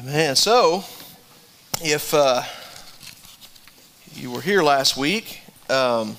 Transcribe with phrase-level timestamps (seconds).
[0.00, 0.36] Amen.
[0.36, 0.84] So,
[1.82, 2.44] if uh,
[4.14, 6.16] you were here last week, um,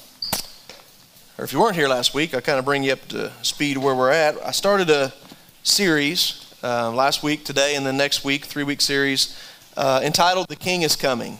[1.38, 3.78] or if you weren't here last week, I kind of bring you up to speed
[3.78, 4.36] where we're at.
[4.46, 5.14] I started a
[5.64, 9.40] series uh, last week, today, and then next week, three week series
[9.78, 11.40] uh, entitled The King is Coming.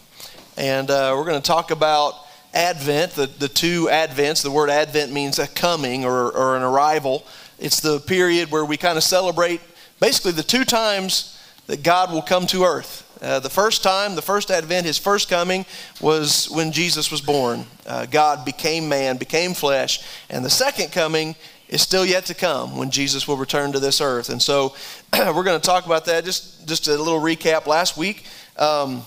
[0.56, 2.14] And uh, we're going to talk about
[2.54, 4.44] Advent, the, the two Advents.
[4.44, 7.26] The word Advent means a coming or, or an arrival.
[7.58, 9.60] It's the period where we kind of celebrate
[10.00, 11.36] basically the two times
[11.70, 13.06] that God will come to earth.
[13.22, 15.68] Uh, the first time, the first advent, his first coming
[16.02, 17.64] was when Jesus was born.
[17.86, 20.04] Uh, God became man, became flesh.
[20.32, 21.36] And the second coming
[21.68, 24.30] is still yet to come when Jesus will return to this earth.
[24.30, 24.74] And so
[25.14, 26.26] we're going to talk about that.
[26.26, 28.26] Just, just a little recap last week,
[28.58, 29.04] um,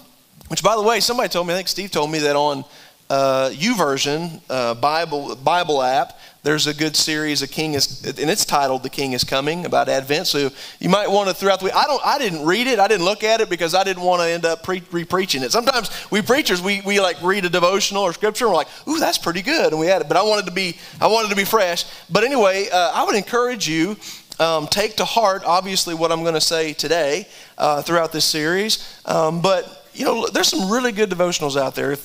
[0.46, 2.64] which, by the way, somebody told me, I think Steve told me that on
[3.10, 8.44] uh, YouVersion uh, Bible, Bible app, there's a good series, A King is, and it's
[8.44, 10.26] titled The King is Coming about Advent.
[10.26, 11.74] So you might want to throughout the week.
[11.76, 12.80] I don't, I didn't read it.
[12.80, 15.52] I didn't look at it because I didn't want to end up pre- re-preaching it.
[15.52, 18.98] Sometimes we preachers, we, we like read a devotional or scripture and we're like, ooh,
[18.98, 19.72] that's pretty good.
[19.72, 21.84] And we had it, but I wanted to be, I wanted to be fresh.
[22.10, 23.96] But anyway, uh, I would encourage you,
[24.40, 29.00] um, take to heart, obviously, what I'm going to say today uh, throughout this series.
[29.06, 31.96] Um, but, you know, there's some really good devotionals out there.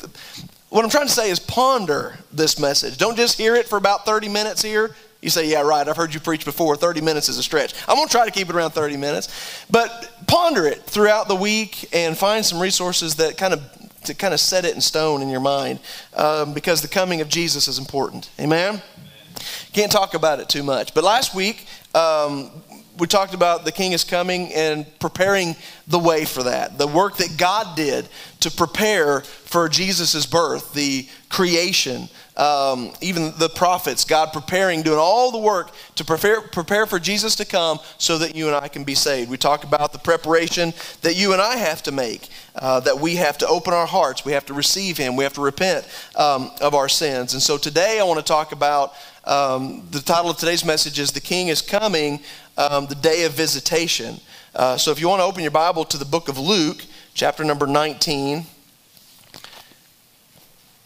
[0.78, 3.00] What I'm trying to say is ponder this message.
[3.00, 4.96] Don't just hear it for about 30 minutes here.
[5.24, 6.76] You say, yeah, right, I've heard you preach before.
[6.76, 7.74] 30 minutes is a stretch.
[7.88, 9.66] I'm going to try to keep it around 30 minutes.
[9.72, 13.62] But ponder it throughout the week and find some resources that kind of
[14.04, 15.80] to kind of set it in stone in your mind
[16.14, 18.30] um, because the coming of Jesus is important.
[18.40, 18.76] Amen?
[18.76, 18.82] Amen?
[19.74, 20.94] Can't talk about it too much.
[20.94, 22.52] But last week, um,
[22.98, 25.56] we talked about the king is coming and preparing
[25.88, 26.78] the way for that.
[26.78, 28.08] The work that God did
[28.40, 35.32] to prepare for Jesus' birth, the creation, um, even the prophets, God preparing, doing all
[35.32, 38.84] the work to prepare, prepare for Jesus to come so that you and I can
[38.84, 39.30] be saved.
[39.30, 43.16] We talked about the preparation that you and I have to make, uh, that we
[43.16, 46.52] have to open our hearts, we have to receive Him, we have to repent um,
[46.62, 47.34] of our sins.
[47.34, 48.94] And so today I want to talk about
[49.26, 52.22] um, the title of today's message is The King is Coming,
[52.58, 54.20] um, the Day of Visitation.
[54.56, 57.44] Uh, so if you want to open your Bible to the book of Luke, chapter
[57.44, 58.46] number 19.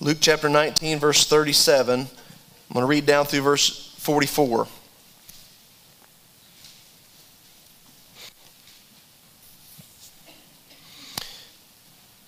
[0.02, 2.02] Luke chapter 19, verse 37.
[2.02, 2.08] I'm
[2.74, 4.68] going to read down through verse 44.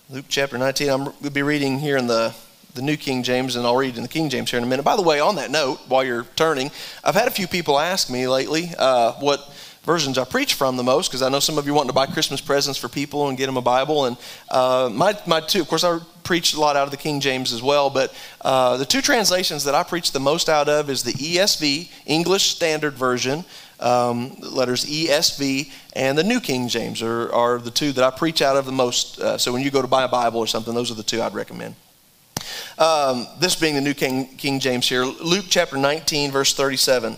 [0.10, 0.90] Luke chapter 19.
[0.90, 2.36] I'm going to be reading here in the
[2.74, 4.84] the New King James, and I'll read in the King James here in a minute.
[4.84, 6.72] By the way, on that note, while you're turning,
[7.04, 9.54] I've had a few people ask me lately uh, what
[9.84, 12.06] versions I preach from the most because I know some of you want to buy
[12.06, 14.06] Christmas presents for people and get them a Bible.
[14.06, 14.18] And
[14.50, 17.52] uh, my, my two, of course, I preach a lot out of the King James
[17.52, 21.04] as well, but uh, the two translations that I preach the most out of is
[21.04, 23.44] the ESV, English Standard Version,
[23.82, 28.42] um, letters ESV, and the New King James are, are the two that I preach
[28.42, 29.20] out of the most.
[29.20, 31.22] Uh, so when you go to buy a Bible or something, those are the two
[31.22, 31.76] I'd recommend.
[32.78, 37.16] Um, this being the New King, King James here, Luke chapter 19, verse 37.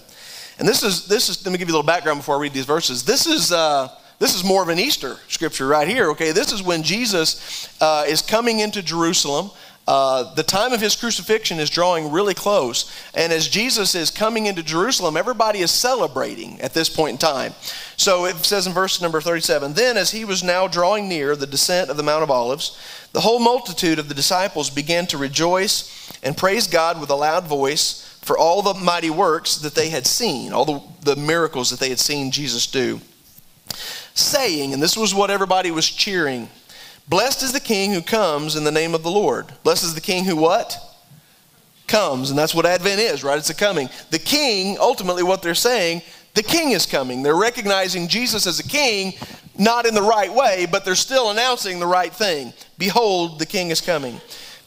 [0.57, 2.53] And this is, this is, let me give you a little background before I read
[2.53, 3.03] these verses.
[3.03, 6.31] This is, uh, this is more of an Easter scripture right here, okay?
[6.31, 9.51] This is when Jesus uh, is coming into Jerusalem.
[9.87, 12.91] Uh, the time of his crucifixion is drawing really close.
[13.13, 17.53] And as Jesus is coming into Jerusalem, everybody is celebrating at this point in time.
[17.95, 21.45] So it says in verse number 37 Then, as he was now drawing near the
[21.45, 22.79] descent of the Mount of Olives,
[23.13, 27.45] the whole multitude of the disciples began to rejoice and praise God with a loud
[27.45, 31.79] voice for all the mighty works that they had seen, all the, the miracles that
[31.79, 32.99] they had seen Jesus do.
[34.15, 36.49] Saying, and this was what everybody was cheering
[37.07, 39.47] Blessed is the King who comes in the name of the Lord.
[39.63, 40.77] Blessed is the King who what?
[41.87, 42.29] Comes.
[42.29, 43.37] And that's what Advent is, right?
[43.37, 43.89] It's a coming.
[44.09, 46.01] The King, ultimately, what they're saying,
[46.33, 47.21] the King is coming.
[47.21, 49.13] They're recognizing Jesus as a King,
[49.57, 52.53] not in the right way, but they're still announcing the right thing.
[52.77, 54.19] Behold, the king is coming.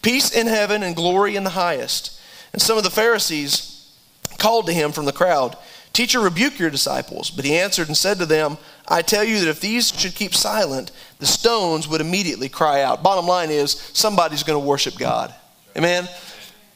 [0.03, 2.21] Peace in heaven and glory in the highest.
[2.53, 3.93] And some of the Pharisees
[4.39, 5.57] called to him from the crowd,
[5.93, 7.31] Teacher, rebuke your disciples.
[7.31, 10.35] But he answered and said to them, I tell you that if these should keep
[10.35, 13.03] silent, the stones would immediately cry out.
[13.03, 15.35] Bottom line is, somebody's going to worship God.
[15.77, 16.09] Amen?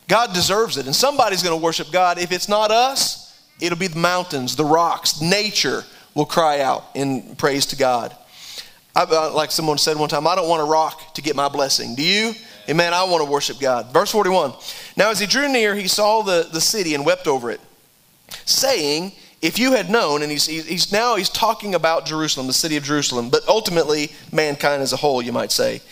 [0.09, 0.87] God deserves it.
[0.87, 2.19] And somebody's going to worship God.
[2.19, 7.35] If it's not us, it'll be the mountains, the rocks, nature will cry out in
[7.37, 8.15] praise to God.
[8.94, 11.49] I, uh, like someone said one time, I don't want a rock to get my
[11.49, 11.94] blessing.
[11.94, 12.35] Do you?
[12.69, 12.93] Amen.
[12.93, 13.93] I want to worship God.
[13.93, 14.53] Verse 41.
[14.97, 17.61] Now, as he drew near, he saw the, the city and wept over it,
[18.44, 19.12] saying,
[19.43, 22.85] If you had known, and he's, he's now he's talking about Jerusalem, the city of
[22.85, 25.83] Jerusalem, but ultimately mankind as a whole, you might say.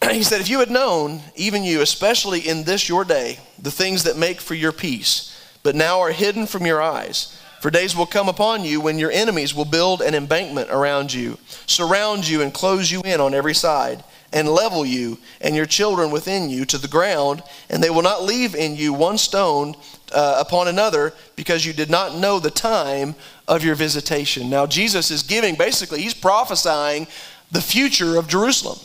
[0.10, 4.04] He said, If you had known, even you, especially in this your day, the things
[4.04, 7.36] that make for your peace, but now are hidden from your eyes.
[7.60, 11.38] For days will come upon you when your enemies will build an embankment around you,
[11.66, 16.10] surround you, and close you in on every side, and level you and your children
[16.10, 19.74] within you to the ground, and they will not leave in you one stone
[20.12, 23.14] uh, upon another because you did not know the time
[23.48, 24.50] of your visitation.
[24.50, 27.06] Now, Jesus is giving, basically, he's prophesying
[27.50, 28.78] the future of Jerusalem.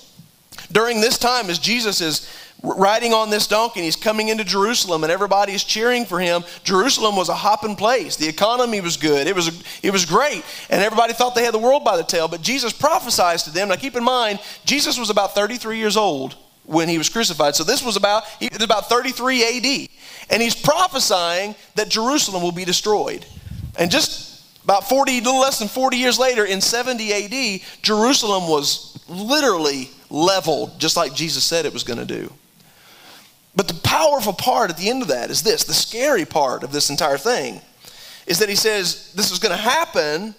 [0.71, 2.27] During this time, as Jesus is
[2.63, 6.43] riding on this donkey and he's coming into Jerusalem and everybody's cheering for him.
[6.63, 8.15] Jerusalem was a hopping place.
[8.15, 9.27] The economy was good.
[9.27, 10.43] It was, it was great.
[10.69, 12.27] And everybody thought they had the world by the tail.
[12.27, 13.69] But Jesus prophesied to them.
[13.69, 17.55] Now keep in mind, Jesus was about 33 years old when he was crucified.
[17.55, 19.89] So this was about, it was about 33 AD.
[20.29, 23.25] And he's prophesying that Jerusalem will be destroyed.
[23.77, 28.49] And just about 40, a little less than 40 years later, in 70 AD, Jerusalem
[28.49, 32.31] was literally leveled, just like Jesus said it was going to do.
[33.55, 36.71] But the powerful part at the end of that is this the scary part of
[36.71, 37.59] this entire thing
[38.27, 40.35] is that he says this is going to happen.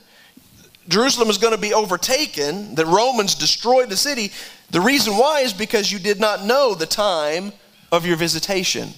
[0.88, 4.30] Jerusalem is going to be overtaken, the Romans destroyed the city.
[4.70, 7.52] The reason why is because you did not know the time
[7.90, 8.90] of your visitation.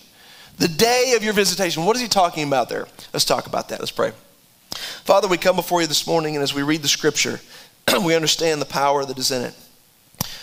[0.60, 1.86] The day of your visitation.
[1.86, 2.86] What is he talking about there?
[3.14, 3.80] Let's talk about that.
[3.80, 4.12] Let's pray.
[4.74, 7.40] Father, we come before you this morning, and as we read the scripture,
[8.04, 9.54] we understand the power that is in it.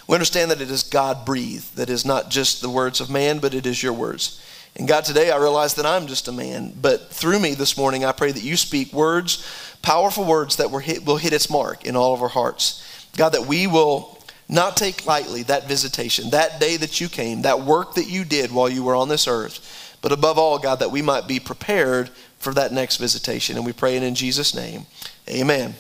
[0.08, 3.38] We understand that it is God breathed, that is not just the words of man,
[3.38, 4.44] but it is your words.
[4.76, 8.04] And God, today I realize that I'm just a man, but through me this morning,
[8.04, 9.48] I pray that you speak words,
[9.84, 12.84] powerful words that will hit, will hit its mark in all of our hearts.
[13.16, 14.17] God, that we will
[14.50, 18.52] not take lightly that visitation, that day that you came, that work that you did
[18.52, 19.98] while you were on this earth.
[20.02, 22.10] But above all, God, that we might be prepared
[22.40, 23.58] for that next visitation.
[23.58, 24.86] And we pray it in Jesus' name.
[25.30, 25.74] Amen.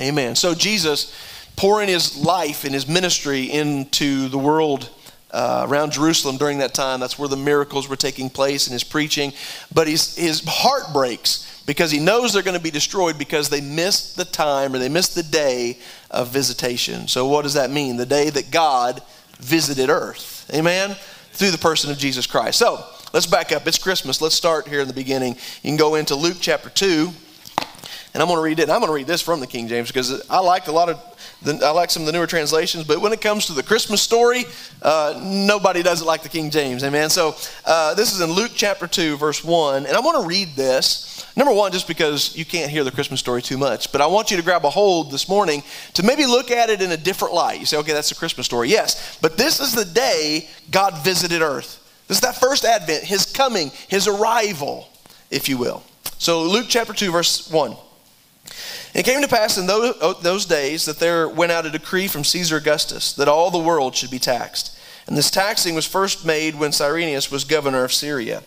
[0.00, 0.34] Amen.
[0.34, 1.14] So, Jesus
[1.54, 4.88] pouring his life and his ministry into the world
[5.30, 7.00] uh, around Jerusalem during that time.
[7.00, 9.32] That's where the miracles were taking place and his preaching.
[9.72, 13.60] But his, his heart breaks because he knows they're going to be destroyed because they
[13.60, 15.78] missed the time or they missed the day
[16.10, 17.08] of visitation.
[17.08, 17.96] So, what does that mean?
[17.96, 19.02] The day that God
[19.38, 20.50] visited earth.
[20.52, 20.96] Amen?
[21.32, 22.58] Through the person of Jesus Christ.
[22.58, 23.66] So, let's back up.
[23.66, 24.20] It's Christmas.
[24.20, 25.36] Let's start here in the beginning.
[25.62, 27.12] You can go into Luke chapter 2.
[28.14, 28.68] And I'm going to read it.
[28.68, 31.00] I'm going to read this from the King James because I like a lot of
[31.42, 34.02] the, I like some of the newer translations, but when it comes to the Christmas
[34.02, 34.44] story,
[34.82, 36.84] uh, nobody does it like the King James.
[36.84, 37.10] Amen.
[37.10, 37.34] So
[37.64, 39.86] uh, this is in Luke chapter 2, verse 1.
[39.86, 41.11] And I want to read this.
[41.34, 44.30] Number one, just because you can't hear the Christmas story too much, but I want
[44.30, 45.62] you to grab a hold this morning
[45.94, 47.58] to maybe look at it in a different light.
[47.58, 48.68] You say, okay, that's the Christmas story.
[48.68, 51.78] Yes, but this is the day God visited earth.
[52.06, 54.88] This is that first advent, his coming, his arrival,
[55.30, 55.82] if you will.
[56.18, 57.76] So Luke chapter 2, verse 1.
[58.94, 62.08] It came to pass in those, oh, those days that there went out a decree
[62.08, 64.78] from Caesar Augustus that all the world should be taxed.
[65.06, 68.42] And this taxing was first made when Cyrenius was governor of Syria.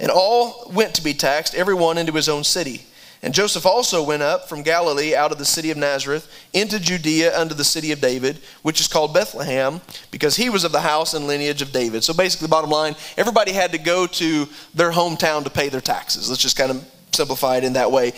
[0.00, 2.86] And all went to be taxed, every one into his own city.
[3.22, 7.38] And Joseph also went up from Galilee out of the city of Nazareth into Judea
[7.38, 11.12] unto the city of David, which is called Bethlehem, because he was of the house
[11.12, 12.02] and lineage of David.
[12.02, 16.30] So basically, bottom line, everybody had to go to their hometown to pay their taxes.
[16.30, 18.14] Let's just kind of simplify it in that way.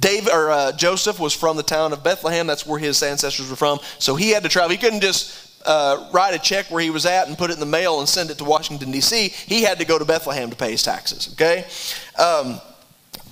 [0.00, 2.48] David or uh, Joseph was from the town of Bethlehem.
[2.48, 3.78] That's where his ancestors were from.
[4.00, 4.70] So he had to travel.
[4.70, 7.60] He couldn't just uh, write a check where he was at and put it in
[7.60, 9.28] the mail and send it to Washington D.C.
[9.28, 11.30] He had to go to Bethlehem to pay his taxes.
[11.34, 11.64] Okay.
[12.18, 12.60] Um,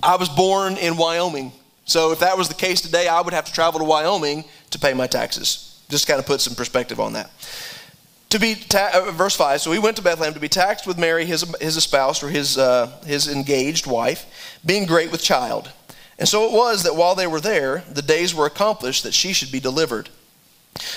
[0.03, 1.53] I was born in Wyoming,
[1.85, 4.79] so if that was the case today, I would have to travel to Wyoming to
[4.79, 5.83] pay my taxes.
[5.89, 7.31] Just kind of put some perspective on that
[8.31, 10.99] to be ta- uh, verse 5 so he went to bethlehem to be taxed with
[10.99, 15.73] mary his, his espoused or his, uh, his engaged wife being great with child
[16.19, 19.33] and so it was that while they were there, the days were accomplished that she
[19.33, 20.09] should be delivered.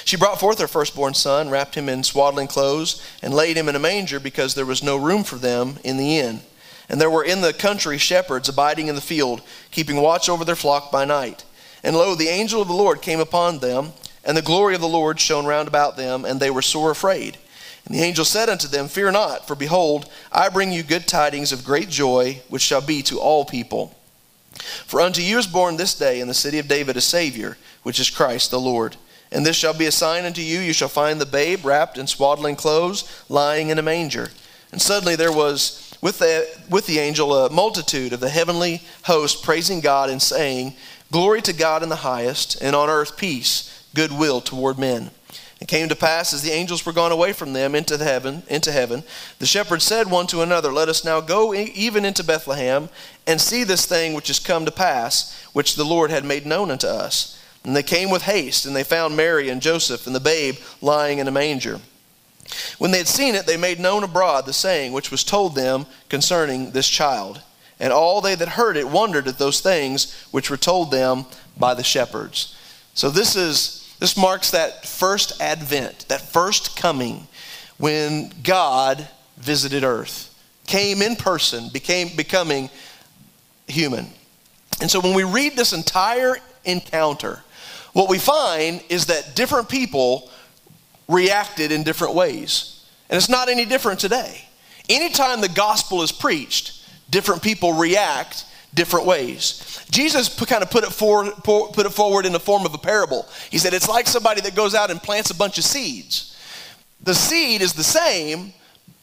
[0.06, 3.76] She brought forth her firstborn son, wrapped him in swaddling clothes, and laid him in
[3.76, 6.42] a manger because there was no room for them in the inn.
[6.90, 10.56] And there were in the country shepherds abiding in the field, keeping watch over their
[10.56, 11.46] flock by night.
[11.84, 14.88] And lo, the angel of the Lord came upon them, and the glory of the
[14.88, 17.38] Lord shone round about them, and they were sore afraid.
[17.86, 21.52] And the angel said unto them, Fear not, for behold, I bring you good tidings
[21.52, 23.98] of great joy, which shall be to all people.
[24.86, 28.00] For unto you is born this day in the city of David a Savior, which
[28.00, 28.98] is Christ the Lord.
[29.32, 32.08] And this shall be a sign unto you you shall find the babe wrapped in
[32.08, 34.30] swaddling clothes, lying in a manger.
[34.72, 39.44] And suddenly there was with the, with the angel a multitude of the heavenly host
[39.44, 40.74] praising God and saying,
[41.12, 45.12] Glory to God in the highest, and on earth peace, goodwill toward men.
[45.60, 48.42] It came to pass as the angels were gone away from them into the heaven,
[48.48, 49.04] into heaven,
[49.38, 52.90] the shepherds said one to another, Let us now go even into Bethlehem
[53.28, 56.72] and see this thing which is come to pass, which the Lord had made known
[56.72, 57.38] unto us.
[57.64, 61.20] And they came with haste, and they found Mary and Joseph and the babe lying
[61.20, 61.80] in a manger.
[62.80, 65.86] When they had seen it, they made known abroad the saying which was told them
[66.10, 67.42] concerning this child.
[67.82, 71.26] and all they that heard it wondered at those things which were told them
[71.58, 72.56] by the shepherds.
[72.94, 77.28] So this is this marks that first advent, that first coming
[77.78, 80.34] when God visited earth,
[80.68, 82.70] came in person, became becoming
[83.68, 84.08] human.
[84.80, 87.44] And so when we read this entire encounter,
[87.94, 90.30] what we find is that different people
[91.08, 92.86] reacted in different ways.
[93.10, 94.48] And it's not any different today.
[94.90, 99.86] Anytime the gospel is preached, different people react different ways.
[99.92, 103.28] Jesus put, kind of put it, put it forward in the form of a parable.
[103.50, 106.38] He said, It's like somebody that goes out and plants a bunch of seeds.
[107.04, 108.54] The seed is the same,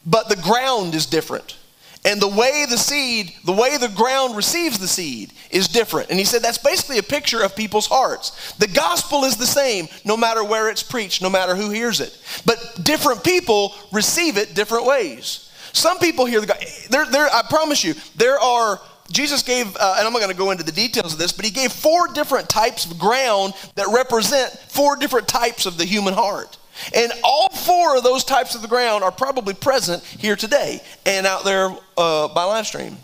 [0.05, 1.57] but the ground is different.
[2.05, 6.09] And the way the seed, the way the ground receives the seed is different.
[6.09, 8.53] And he said that's basically a picture of people's hearts.
[8.53, 12.17] The gospel is the same no matter where it's preached, no matter who hears it.
[12.45, 15.51] But different people receive it different ways.
[15.73, 16.67] Some people hear the gospel.
[16.89, 18.79] There, there, I promise you, there are,
[19.11, 21.43] Jesus gave, uh, and I'm not going to go into the details of this, but
[21.43, 26.13] he gave four different types of ground that represent four different types of the human
[26.13, 26.57] heart.
[26.93, 31.25] And all four of those types of the ground are probably present here today and
[31.25, 32.97] out there uh, by live stream.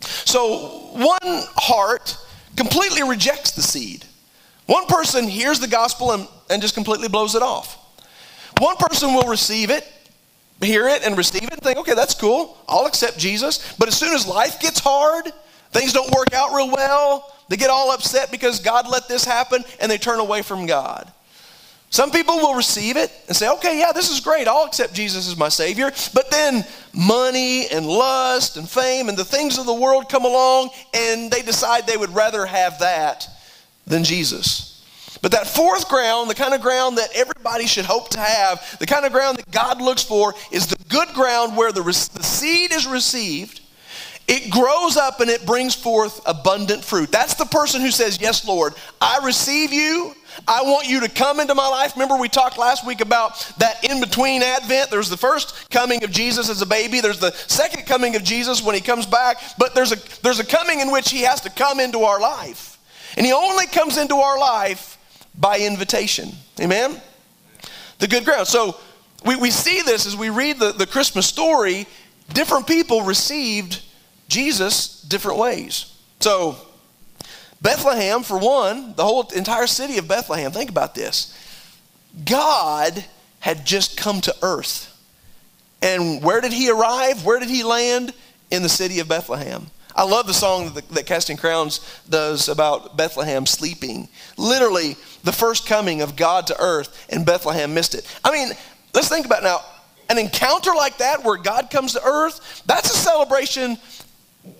[0.00, 2.16] So one heart
[2.56, 4.04] completely rejects the seed.
[4.66, 7.78] One person hears the gospel and, and just completely blows it off.
[8.58, 9.90] One person will receive it,
[10.60, 12.58] hear it, and receive it and think, okay, that's cool.
[12.68, 13.74] I'll accept Jesus.
[13.78, 15.32] But as soon as life gets hard,
[15.70, 19.64] things don't work out real well, they get all upset because God let this happen
[19.80, 21.10] and they turn away from God.
[21.92, 24.48] Some people will receive it and say, okay, yeah, this is great.
[24.48, 25.92] I'll accept Jesus as my Savior.
[26.14, 30.70] But then money and lust and fame and the things of the world come along
[30.94, 33.28] and they decide they would rather have that
[33.86, 34.82] than Jesus.
[35.20, 38.86] But that fourth ground, the kind of ground that everybody should hope to have, the
[38.86, 42.72] kind of ground that God looks for, is the good ground where the, the seed
[42.72, 43.60] is received.
[44.28, 47.10] It grows up and it brings forth abundant fruit.
[47.10, 50.14] That's the person who says, Yes, Lord, I receive you.
[50.48, 51.94] I want you to come into my life.
[51.94, 54.90] Remember, we talked last week about that in between Advent.
[54.90, 58.62] There's the first coming of Jesus as a baby, there's the second coming of Jesus
[58.62, 61.50] when he comes back, but there's a, there's a coming in which he has to
[61.50, 62.78] come into our life.
[63.16, 64.98] And he only comes into our life
[65.38, 66.30] by invitation.
[66.60, 67.00] Amen?
[67.98, 68.46] The good ground.
[68.46, 68.78] So
[69.24, 71.86] we, we see this as we read the, the Christmas story.
[72.32, 73.82] Different people received
[74.32, 75.94] Jesus different ways.
[76.20, 76.56] So,
[77.60, 81.38] Bethlehem, for one, the whole entire city of Bethlehem, think about this.
[82.24, 83.04] God
[83.40, 84.88] had just come to earth.
[85.82, 87.24] And where did he arrive?
[87.26, 88.14] Where did he land?
[88.50, 89.66] In the city of Bethlehem.
[89.94, 94.08] I love the song that, that Casting Crowns does about Bethlehem sleeping.
[94.38, 98.06] Literally, the first coming of God to earth, and Bethlehem missed it.
[98.24, 98.48] I mean,
[98.94, 99.60] let's think about now.
[100.08, 103.78] An encounter like that where God comes to earth, that's a celebration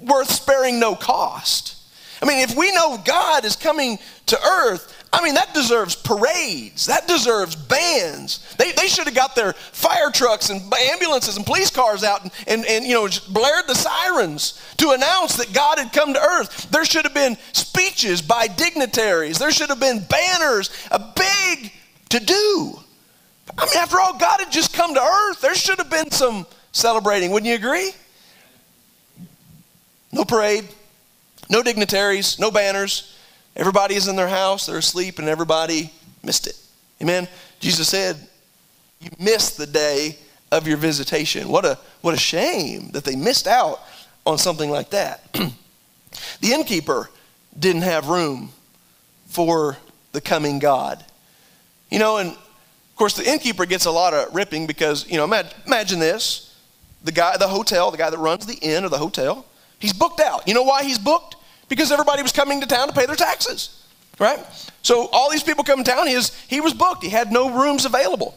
[0.03, 1.77] worth sparing no cost.
[2.23, 6.87] I mean, if we know God is coming to earth, I mean, that deserves parades.
[6.87, 8.55] That deserves bands.
[8.57, 12.33] They, they should have got their fire trucks and ambulances and police cars out and,
[12.47, 16.71] and, and, you know, blared the sirens to announce that God had come to earth.
[16.71, 19.39] There should have been speeches by dignitaries.
[19.39, 21.73] There should have been banners, a big
[22.11, 22.79] to do.
[23.59, 25.41] I mean, after all, God had just come to earth.
[25.41, 27.33] There should have been some celebrating.
[27.33, 27.93] Wouldn't you agree?
[30.13, 30.69] No parade,
[31.49, 33.17] no dignitaries, no banners.
[33.57, 35.93] Everybody is in their house, they're asleep, and everybody
[36.23, 36.57] missed it.
[37.01, 37.29] Amen.
[37.61, 38.17] Jesus said,
[39.01, 40.19] You missed the day
[40.51, 41.49] of your visitation.
[41.49, 43.81] What a, what a shame that they missed out
[44.25, 45.33] on something like that.
[46.41, 47.11] the innkeeper
[47.59, 48.51] didn't have room
[49.27, 49.79] for
[50.13, 51.05] the coming God.
[51.91, 55.25] You know, and of course, the innkeeper gets a lot of ripping because, you know,
[55.25, 56.55] imagine, this
[57.03, 59.45] the guy, the hotel, the guy that runs the inn or the hotel,
[59.83, 60.49] he's booked out.
[60.49, 61.37] You know why he's booked?
[61.73, 63.83] because everybody was coming to town to pay their taxes,
[64.19, 64.39] right?
[64.83, 67.03] So all these people come to town, he, is, he was booked.
[67.03, 68.35] He had no rooms available.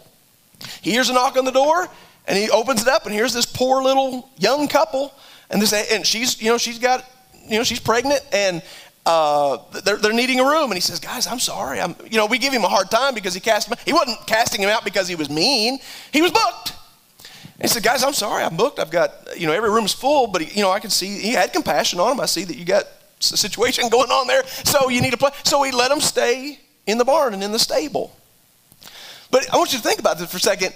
[0.81, 1.89] He hears a knock on the door,
[2.29, 5.13] and he opens it up, and here's this poor little young couple,
[5.49, 7.03] and this, and she's, you know, she's got,
[7.45, 8.61] you know, she's pregnant, and
[9.05, 10.71] uh, they're, they're needing a room.
[10.71, 11.81] And he says, guys, I'm sorry.
[11.81, 13.77] I'm, you know, we give him a hard time because he cast him.
[13.83, 15.77] He wasn't casting him out because he was mean.
[16.13, 16.71] He was booked.
[17.55, 18.43] And he said, guys, I'm sorry.
[18.43, 18.79] I'm booked.
[18.79, 21.31] I've got, you know, every room's full, but, he, you know, I can see, he
[21.31, 22.19] had compassion on him.
[22.19, 24.45] I see that you got a situation going on there.
[24.45, 25.31] So you need to play.
[25.43, 28.15] So he let him stay in the barn and in the stable.
[29.31, 30.73] But I want you to think about this for a second.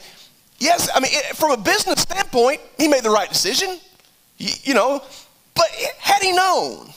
[0.60, 3.80] Yes, I mean, from a business standpoint, he made the right decision,
[4.38, 5.02] you, you know,
[5.56, 5.68] but
[6.00, 6.90] had he known,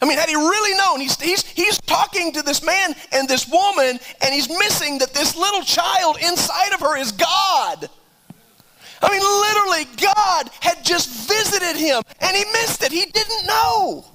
[0.00, 3.48] I mean, had he really known, he's, he's, he's talking to this man and this
[3.48, 7.88] woman, and he's missing that this little child inside of her is God.
[9.04, 12.90] I mean, literally, God had just visited him and he missed it.
[12.90, 14.06] He didn't know.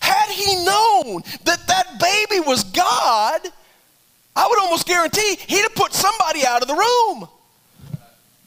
[0.00, 3.40] Had he known that that baby was God,
[4.34, 7.28] I would almost guarantee he'd have put somebody out of the room.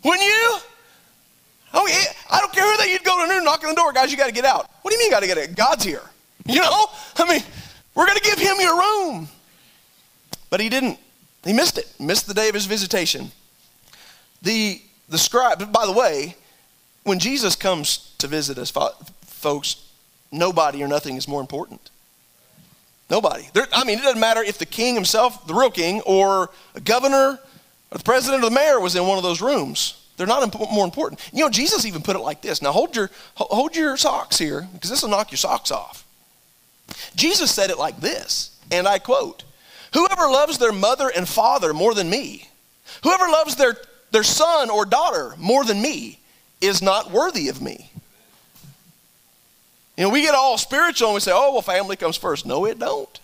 [0.03, 0.57] Wouldn't you?
[1.73, 1.87] Oh,
[2.31, 4.27] I don't care who that you'd go to knock on the door, guys, you got
[4.27, 4.69] to get out.
[4.81, 5.55] What do you mean, got to get out?
[5.55, 6.03] God's here.
[6.45, 6.87] You know?
[7.17, 7.43] I mean,
[7.93, 9.27] we're going to give him your room.
[10.49, 10.99] But he didn't.
[11.43, 11.87] He missed it.
[11.99, 13.31] Missed the day of his visitation.
[14.41, 16.35] The, the scribe, by the way,
[17.03, 18.71] when Jesus comes to visit us,
[19.25, 19.87] folks,
[20.31, 21.89] nobody or nothing is more important.
[23.09, 23.47] Nobody.
[23.53, 26.81] There, I mean, it doesn't matter if the king himself, the real king, or a
[26.81, 27.39] governor,
[27.91, 30.01] or the president or the mayor was in one of those rooms.
[30.17, 31.21] They're not imp- more important.
[31.31, 32.61] You know, Jesus even put it like this.
[32.61, 36.05] Now hold your hold your socks here, because this will knock your socks off.
[37.15, 39.43] Jesus said it like this, and I quote:
[39.93, 42.49] "Whoever loves their mother and father more than me,
[43.03, 43.77] whoever loves their
[44.15, 46.19] their son or daughter more than me,
[46.61, 47.91] is not worthy of me."
[49.97, 52.45] You know, we get all spiritual and we say, "Oh, well, family comes first.
[52.45, 53.19] No, it don't.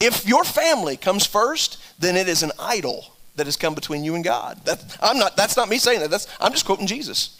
[0.00, 4.14] If your family comes first, then it is an idol that has come between you
[4.14, 4.64] and God.
[4.64, 6.10] That, I'm not, that's not me saying that.
[6.10, 7.38] That's, I'm just quoting Jesus.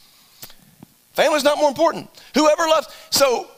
[1.15, 2.11] Family's not more important.
[2.35, 3.49] Whoever loves, so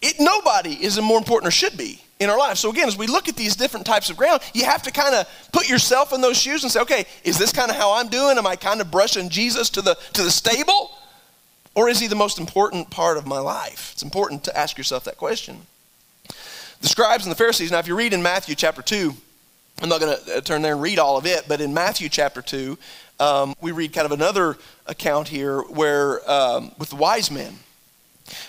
[0.00, 2.58] it, nobody is more important or should be in our life.
[2.58, 5.14] So again, as we look at these different types of ground, you have to kind
[5.14, 8.08] of put yourself in those shoes and say, okay, is this kind of how I'm
[8.08, 8.38] doing?
[8.38, 10.90] Am I kind of brushing Jesus to the to the stable?
[11.74, 13.90] Or is he the most important part of my life?
[13.92, 15.62] It's important to ask yourself that question.
[16.80, 19.12] The scribes and the Pharisees, now if you read in Matthew chapter 2,
[19.82, 22.08] I'm not going to uh, turn there and read all of it, but in Matthew
[22.08, 22.78] chapter 2,
[23.18, 24.56] um, we read kind of another
[24.86, 27.58] account here where, um, with the wise men.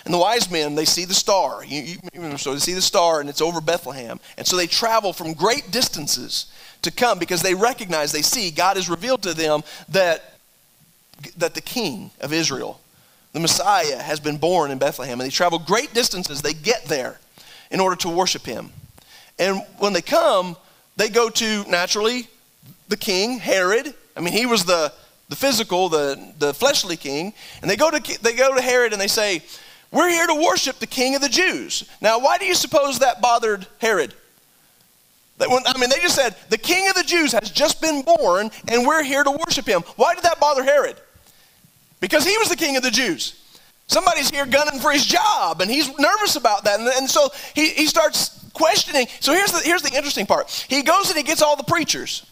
[0.04, 1.64] And the wise men, they see the star.
[1.64, 4.20] You, you, so they see the star, and it's over Bethlehem.
[4.38, 6.46] And so they travel from great distances
[6.82, 10.38] to come because they recognize, they see, God has revealed to them that,
[11.36, 12.80] that the king of Israel,
[13.32, 15.20] the Messiah, has been born in Bethlehem.
[15.20, 16.40] And they travel great distances.
[16.40, 17.20] They get there
[17.70, 18.70] in order to worship him.
[19.38, 20.56] And when they come,
[20.96, 22.28] they go to, naturally,
[22.88, 23.92] the king, Herod.
[24.16, 24.92] I mean, he was the,
[25.28, 27.34] the physical, the, the fleshly king.
[27.60, 29.42] And they go, to, they go to Herod and they say,
[29.92, 31.88] We're here to worship the king of the Jews.
[32.00, 34.14] Now, why do you suppose that bothered Herod?
[35.38, 38.02] That when, I mean, they just said, The king of the Jews has just been
[38.02, 39.82] born and we're here to worship him.
[39.96, 40.96] Why did that bother Herod?
[42.00, 43.42] Because he was the king of the Jews.
[43.88, 46.80] Somebody's here gunning for his job, and he's nervous about that.
[46.80, 49.06] And, and so he, he starts questioning.
[49.20, 50.50] So here's the, here's the interesting part.
[50.68, 52.26] He goes and he gets all the preachers,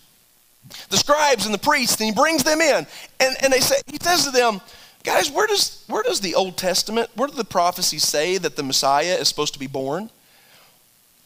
[0.91, 2.87] the scribes and the priests, and he brings them in.
[3.21, 4.61] And, and they say, he says to them,
[5.05, 8.63] guys, where does, where does the Old Testament, where do the prophecies say that the
[8.63, 10.11] Messiah is supposed to be born?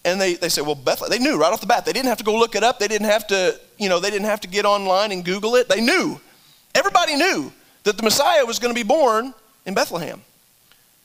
[0.04, 1.10] And they, they say, well, Bethlehem.
[1.10, 1.84] They knew right off the bat.
[1.84, 2.78] They didn't have to go look it up.
[2.78, 5.68] They didn't have to, you know, they didn't have to get online and Google it.
[5.68, 6.20] They knew.
[6.74, 7.52] Everybody knew
[7.84, 9.34] that the Messiah was going to be born
[9.66, 10.22] in Bethlehem.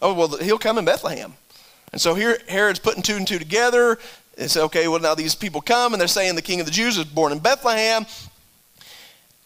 [0.01, 1.33] Oh, well, he'll come in Bethlehem.
[1.91, 3.97] And so here Herod's putting two and two together.
[4.35, 6.71] And say, okay, well, now these people come and they're saying the king of the
[6.71, 8.05] Jews is born in Bethlehem.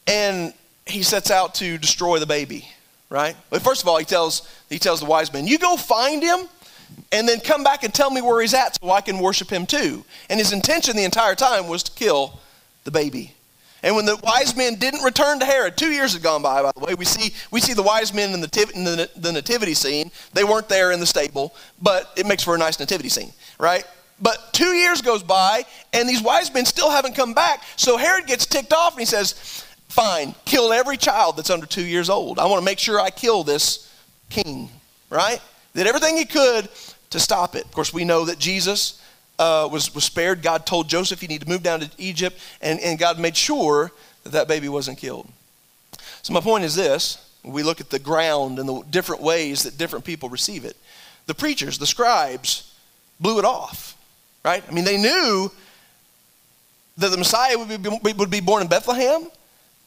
[0.08, 0.54] And
[0.86, 2.70] he sets out to destroy the baby,
[3.10, 3.36] right?
[3.50, 6.48] But first of all, he tells, he tells the wise men, you go find him
[7.12, 9.66] and then come back and tell me where he's at so I can worship him
[9.66, 10.04] too.
[10.30, 12.40] And his intention the entire time was to kill
[12.84, 13.34] the baby.
[13.84, 16.72] And when the wise men didn't return to Herod, two years had gone by, by
[16.76, 16.96] the way.
[16.96, 20.12] We see, we see the wise men in, the, in the, the nativity scene.
[20.34, 23.84] They weren't there in the stable, but it makes for a nice nativity scene, right?
[24.20, 27.62] But two years goes by, and these wise men still haven't come back.
[27.76, 31.86] So Herod gets ticked off, and he says, Fine, kill every child that's under two
[31.86, 32.40] years old.
[32.40, 33.92] I want to make sure I kill this
[34.30, 34.70] king,
[35.10, 35.42] right?
[35.74, 36.70] Did everything he could
[37.12, 37.66] to stop it.
[37.66, 39.02] Of course, we know that Jesus
[39.40, 40.42] uh, was, was spared.
[40.42, 43.92] God told Joseph he needed to move down to Egypt, and, and God made sure
[44.24, 45.28] that that baby wasn't killed.
[46.22, 49.78] So, my point is this we look at the ground and the different ways that
[49.78, 50.76] different people receive it.
[51.28, 52.74] The preachers, the scribes,
[53.20, 53.98] blew it off,
[54.44, 54.64] right?
[54.68, 55.50] I mean, they knew
[56.98, 59.28] that the Messiah would be, would be born in Bethlehem,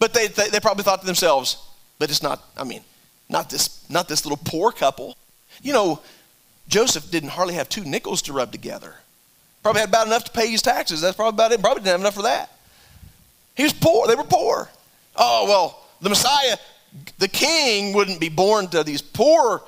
[0.01, 1.63] but they, they, they probably thought to themselves,
[2.01, 2.83] but it's not, I mean,
[3.29, 5.17] not this, not this little poor couple.
[5.63, 6.01] You know,
[6.67, 8.95] Joseph didn't hardly have two nickels to rub together.
[9.63, 11.03] Probably had about enough to pay his taxes.
[11.03, 11.61] That's probably about it.
[11.61, 12.51] Probably didn't have enough for that.
[13.55, 14.09] He was poor.
[14.09, 14.71] They were poor.
[15.17, 16.57] Oh, well, the Messiah,
[17.19, 19.63] the king, wouldn't be born to these poor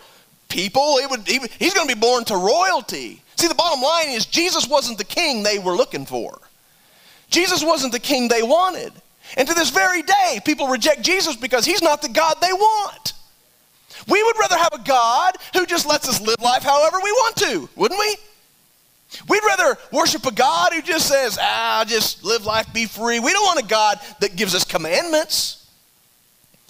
[0.49, 0.99] people.
[0.99, 3.21] He would, he, he's going to be born to royalty.
[3.37, 6.39] See, the bottom line is Jesus wasn't the king they were looking for.
[7.29, 8.93] Jesus wasn't the king they wanted.
[9.37, 13.13] And to this very day, people reject Jesus because he's not the God they want.
[14.09, 17.37] We would rather have a God who just lets us live life however we want
[17.37, 18.17] to, wouldn't we?
[19.29, 23.21] We'd rather worship a God who just says, ah, just live life, be free.
[23.21, 25.59] We don't want a God that gives us commandments.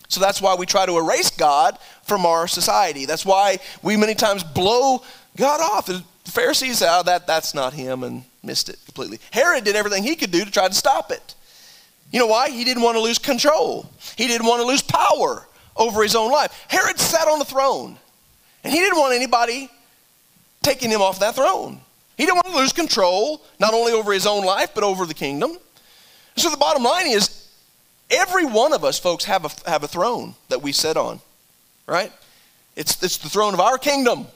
[0.09, 3.07] So that's why we try to erase God from our society.
[3.07, 5.03] That's why we many times blow
[5.37, 5.87] God off.
[5.87, 9.21] The Pharisees, oh, that, that's not him, and missed it completely.
[9.31, 11.35] Herod did everything he could do to try to stop it.
[12.13, 12.51] You know why?
[12.51, 16.31] He didn't want to lose control, he didn't want to lose power over his own
[16.31, 16.67] life.
[16.69, 17.99] Herod sat on the throne,
[18.63, 19.71] and he didn't want anybody
[20.63, 21.81] taking him off that throne.
[22.17, 25.15] He didn't want to lose control, not only over his own life, but over the
[25.15, 25.57] kingdom.
[26.37, 27.49] So the bottom line is
[28.11, 31.21] every one of us, folks, have a, have a throne that we sit on,
[31.87, 32.13] right?
[32.77, 34.27] It's, it's the throne of our kingdom,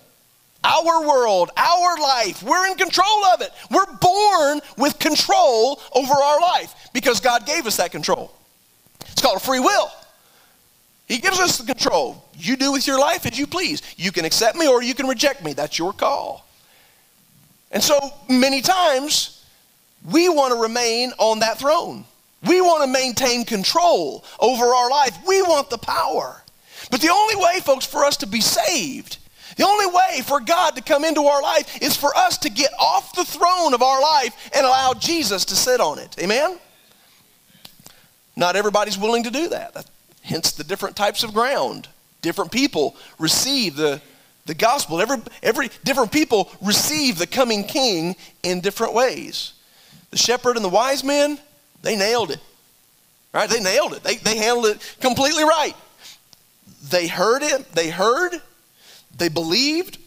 [0.67, 2.43] our world, our life.
[2.43, 3.51] We're in control of it.
[3.71, 8.33] We're born with control over our life because God gave us that control.
[9.01, 9.91] It's called free will.
[11.07, 12.25] He gives us the control.
[12.37, 13.81] You do with your life as you please.
[13.97, 15.53] You can accept me or you can reject me.
[15.53, 16.47] That's your call.
[17.71, 17.99] And so
[18.29, 19.45] many times,
[20.11, 22.05] we want to remain on that throne.
[22.47, 25.17] We want to maintain control over our life.
[25.27, 26.43] We want the power.
[26.91, 29.19] But the only way, folks, for us to be saved,
[29.57, 32.71] the only way for God to come into our life is for us to get
[32.79, 36.15] off the throne of our life and allow Jesus to sit on it.
[36.21, 36.59] Amen?
[38.37, 39.89] Not everybody's willing to do that.
[40.23, 41.89] Hence the different types of ground.
[42.21, 44.03] Different people receive the,
[44.45, 45.01] the gospel.
[45.01, 49.55] Every, every different people receive the coming king in different ways.
[50.11, 51.39] The shepherd and the wise men,
[51.81, 52.41] they nailed it.
[53.33, 53.49] Right?
[53.49, 54.03] They nailed it.
[54.03, 55.75] They, they handled it completely right.
[56.91, 58.41] They heard it, they heard,
[59.17, 59.99] they believed,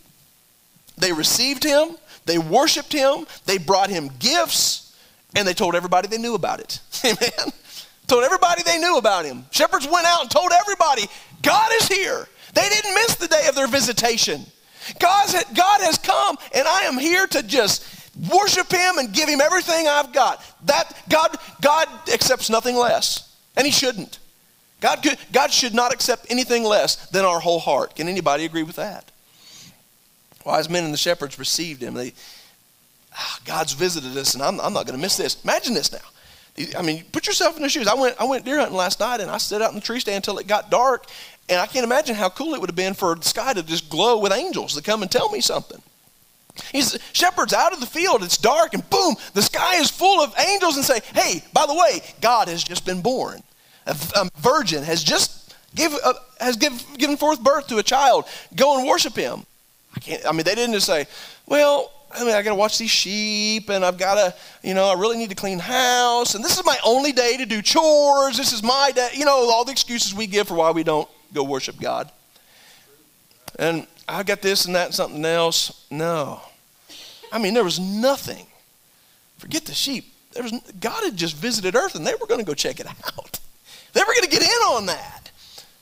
[0.97, 4.95] they received him, they worshiped him, they brought him gifts,
[5.35, 6.79] and they told everybody they knew about it.
[7.05, 7.53] Amen.
[8.07, 9.45] Told everybody they knew about him.
[9.51, 11.03] Shepherds went out and told everybody,
[11.41, 12.27] God is here.
[12.53, 14.45] They didn't miss the day of their visitation.
[14.99, 17.85] God's, God has come, and I am here to just
[18.31, 20.43] worship him and give him everything I've got.
[20.65, 24.18] That God, God accepts nothing less, and he shouldn't.
[24.81, 27.95] God, could, God should not accept anything less than our whole heart.
[27.95, 29.11] Can anybody agree with that?
[30.45, 31.93] Wise men and the shepherds received him.
[31.93, 32.13] They,
[33.13, 35.43] ah, God's visited us, and I'm, I'm not going to miss this.
[35.43, 35.99] Imagine this now.
[36.77, 37.87] I mean, put yourself in their shoes.
[37.87, 39.99] I went, I went deer hunting last night and I stood out in the tree
[39.99, 41.05] stand until it got dark.
[41.47, 43.89] And I can't imagine how cool it would have been for the sky to just
[43.89, 45.81] glow with angels to come and tell me something.
[46.71, 50.33] He's shepherds out of the field, it's dark, and boom, the sky is full of
[50.37, 53.41] angels and say, Hey, by the way, God has just been born.
[53.85, 58.25] A, a virgin has just give, uh, has give, given forth birth to a child.
[58.55, 59.45] Go and worship him.
[59.95, 61.07] I can't, I mean, they didn't just say,
[61.45, 64.89] Well, I mean, I got to watch these sheep, and I've got to, you know,
[64.89, 68.37] I really need to clean house, and this is my only day to do chores.
[68.37, 69.09] This is my day.
[69.13, 72.11] You know, all the excuses we give for why we don't go worship God.
[73.59, 75.85] And I got this and that and something else.
[75.91, 76.41] No.
[77.31, 78.47] I mean, there was nothing.
[79.37, 80.11] Forget the sheep.
[80.31, 82.87] There was, God had just visited earth, and they were going to go check it
[82.87, 83.39] out.
[83.93, 85.31] They were going to get in on that.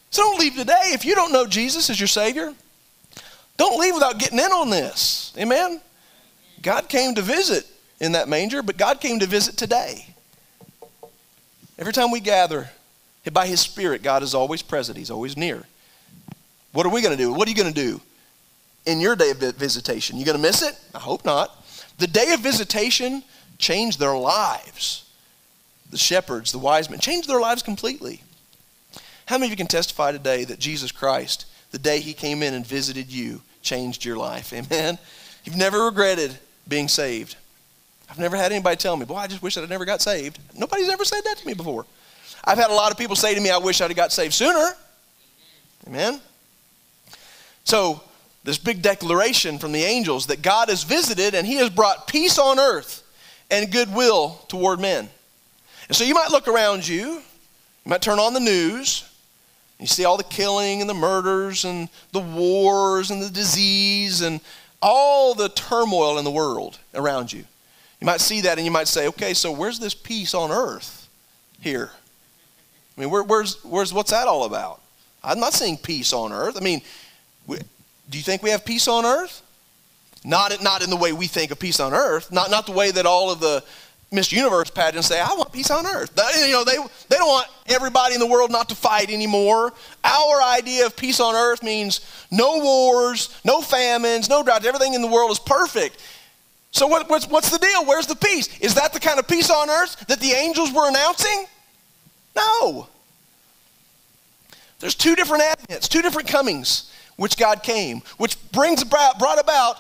[0.09, 0.91] So don't leave today.
[0.93, 2.53] If you don't know Jesus as your Savior,
[3.57, 5.33] don't leave without getting in on this.
[5.37, 5.81] Amen?
[6.61, 7.65] God came to visit
[7.99, 10.07] in that manger, but God came to visit today.
[11.77, 12.69] Every time we gather,
[13.31, 15.63] by His Spirit, God is always present, He's always near.
[16.71, 17.33] What are we going to do?
[17.33, 18.01] What are you going to do
[18.85, 20.17] in your day of visitation?
[20.17, 20.79] You going to miss it?
[20.93, 21.65] I hope not.
[21.97, 23.23] The day of visitation
[23.57, 25.06] changed their lives.
[25.89, 28.21] The shepherds, the wise men, changed their lives completely.
[29.25, 32.53] How many of you can testify today that Jesus Christ, the day He came in
[32.53, 34.53] and visited you, changed your life?
[34.53, 34.97] Amen?
[35.43, 37.35] You've never regretted being saved.
[38.09, 40.39] I've never had anybody tell me, boy, I just wish that I'd never got saved.
[40.55, 41.85] Nobody's ever said that to me before.
[42.43, 44.33] I've had a lot of people say to me, I wish I'd have got saved
[44.33, 44.73] sooner.
[45.87, 46.21] Amen?
[47.63, 48.01] So,
[48.43, 52.39] this big declaration from the angels that God has visited and He has brought peace
[52.39, 53.03] on earth
[53.51, 55.09] and goodwill toward men.
[55.87, 57.21] And so you might look around you, you
[57.89, 59.07] might turn on the news,
[59.79, 64.41] you see all the killing and the murders and the wars and the disease and
[64.81, 67.43] all the turmoil in the world around you.
[67.99, 71.07] You might see that and you might say, okay, so where's this peace on earth
[71.61, 71.91] here?
[72.97, 74.81] I mean, where, where's, where's, what's that all about?
[75.23, 76.57] I'm not seeing peace on earth.
[76.57, 76.81] I mean,
[77.45, 77.57] we,
[78.09, 79.43] do you think we have peace on earth?
[80.23, 82.91] Not, not in the way we think of peace on earth, not, not the way
[82.91, 83.63] that all of the
[84.09, 86.11] Miss Universe pageants say, I want peace on earth.
[86.39, 86.77] You know, they,
[87.09, 89.73] they don't want everybody in the world not to fight anymore.
[90.03, 91.99] Our idea of peace on earth means
[92.31, 94.65] no wars, no famines, no droughts.
[94.65, 96.01] Everything in the world is perfect.
[96.71, 97.85] So what, what's, what's the deal?
[97.85, 98.57] Where's the peace?
[98.59, 101.45] Is that the kind of peace on earth that the angels were announcing?
[102.35, 102.87] No.
[104.79, 109.77] There's two different advents, two different comings, which God came, which brings about, brought about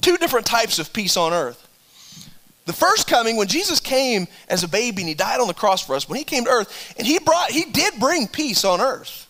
[0.00, 1.67] two different types of peace on earth.
[2.68, 5.82] The first coming, when Jesus came as a baby and he died on the cross
[5.82, 8.78] for us, when he came to earth, and he brought, he did bring peace on
[8.78, 9.26] earth.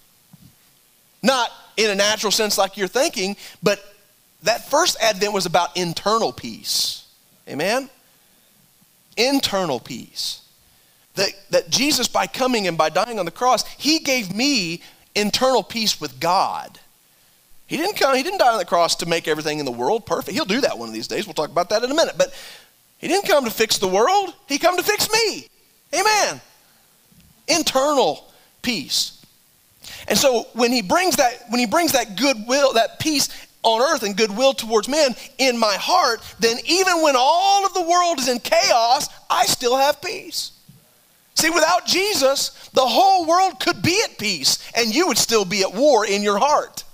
[1.23, 3.79] Not in a natural sense like you're thinking, but
[4.43, 7.07] that first advent was about internal peace.
[7.49, 7.89] Amen?
[9.17, 10.43] Internal peace.
[11.15, 14.83] That, that Jesus, by coming and by dying on the cross, he gave me
[15.15, 16.81] internal peace with God.
[17.69, 20.07] He didn't come, he didn't die on the cross to make everything in the world
[20.07, 20.35] perfect.
[20.35, 21.25] He'll do that one of these days.
[21.25, 22.17] We'll talk about that in a minute.
[22.19, 22.35] But
[22.99, 24.35] he didn't come to fix the world.
[24.49, 25.47] He come to fix me.
[25.95, 26.41] Amen.
[27.47, 28.31] Internal
[28.63, 29.25] peace.
[30.07, 33.29] And so when he brings that when he brings that goodwill, that peace
[33.63, 37.83] on earth and goodwill towards men in my heart, then even when all of the
[37.83, 40.53] world is in chaos, I still have peace.
[41.35, 45.63] See, without Jesus, the whole world could be at peace and you would still be
[45.63, 46.85] at war in your heart.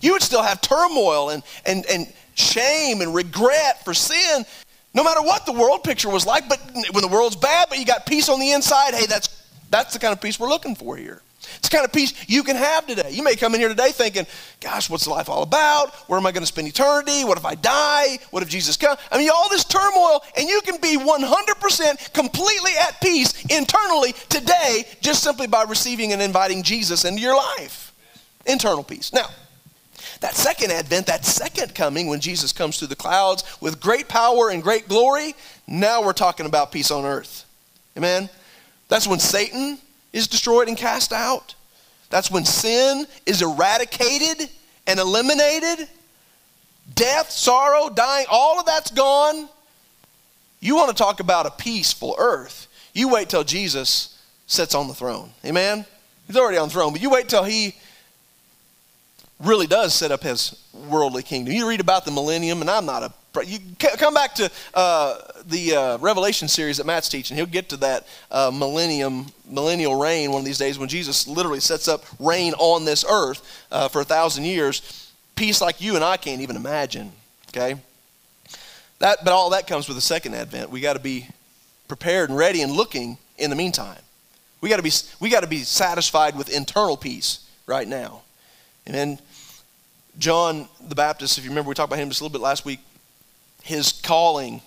[0.00, 4.44] You would still have turmoil and, and, and shame and regret for sin,
[4.94, 6.48] no matter what the world picture was like.
[6.48, 6.60] But
[6.92, 9.28] when the world's bad, but you got peace on the inside, hey, that's,
[9.70, 11.22] that's the kind of peace we're looking for here.
[11.56, 13.10] It's the kind of peace you can have today.
[13.10, 14.26] You may come in here today thinking,
[14.60, 15.94] gosh, what's life all about?
[16.08, 17.24] Where am I going to spend eternity?
[17.24, 18.18] What if I die?
[18.30, 18.98] What if Jesus comes?
[19.10, 24.84] I mean, all this turmoil, and you can be 100% completely at peace internally today
[25.00, 27.94] just simply by receiving and inviting Jesus into your life.
[28.46, 29.12] Internal peace.
[29.12, 29.28] Now,
[30.20, 34.50] that second advent, that second coming, when Jesus comes through the clouds with great power
[34.50, 35.34] and great glory,
[35.66, 37.44] now we're talking about peace on earth.
[37.96, 38.28] Amen?
[38.88, 39.78] That's when Satan
[40.12, 41.54] is destroyed and cast out.
[42.10, 44.48] That's when sin is eradicated
[44.86, 45.88] and eliminated.
[46.94, 49.48] Death, sorrow, dying, all of that's gone.
[50.60, 52.66] You want to talk about a peaceful earth.
[52.94, 55.30] You wait till Jesus sits on the throne.
[55.44, 55.84] Amen?
[56.26, 57.76] He's already on the throne, but you wait till he
[59.40, 61.54] really does set up his worldly kingdom.
[61.54, 63.12] You read about the millennium, and I'm not a.
[63.44, 67.36] You come back to uh, the uh, Revelation series that Matt's teaching.
[67.36, 71.60] He'll get to that uh, millennium, millennial reign one of these days when Jesus literally
[71.60, 75.12] sets up reign on this earth uh, for a thousand years.
[75.36, 77.12] Peace like you and I can't even imagine.
[77.50, 77.76] Okay,
[78.98, 80.70] that but all that comes with the second advent.
[80.70, 81.28] We got to be
[81.86, 84.00] prepared and ready and looking in the meantime.
[84.60, 88.22] We got to be we got to be satisfied with internal peace right now.
[88.88, 89.18] And then
[90.18, 92.64] John the Baptist, if you remember, we talked about him just a little bit last
[92.64, 92.80] week.
[93.62, 94.60] His calling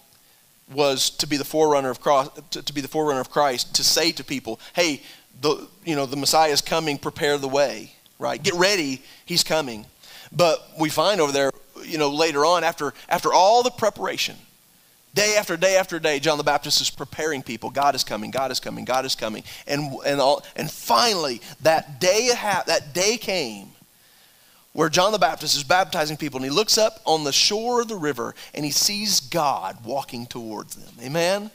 [0.71, 3.83] was to be the forerunner of Christ, to, to be the forerunner of Christ, to
[3.83, 5.01] say to people, "Hey,
[5.41, 6.97] the you know the Messiah is coming.
[6.97, 7.93] Prepare the way.
[8.17, 8.41] Right?
[8.41, 9.01] Get ready.
[9.25, 9.85] He's coming."
[10.31, 11.51] But we find over there,
[11.83, 14.37] you know, later on, after after all the preparation,
[15.13, 17.69] day after day after day, John the Baptist is preparing people.
[17.69, 18.31] God is coming.
[18.31, 18.85] God is coming.
[18.85, 19.43] God is coming.
[19.67, 23.70] And and all and finally, that day that day came
[24.73, 27.87] where John the Baptist is baptizing people and he looks up on the shore of
[27.87, 30.93] the river and he sees God walking towards them.
[31.03, 31.51] Amen?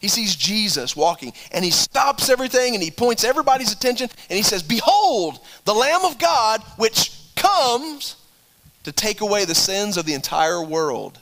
[0.00, 4.42] He sees Jesus walking and he stops everything and he points everybody's attention and he
[4.42, 8.16] says, Behold, the Lamb of God which comes
[8.84, 11.18] to take away the sins of the entire world.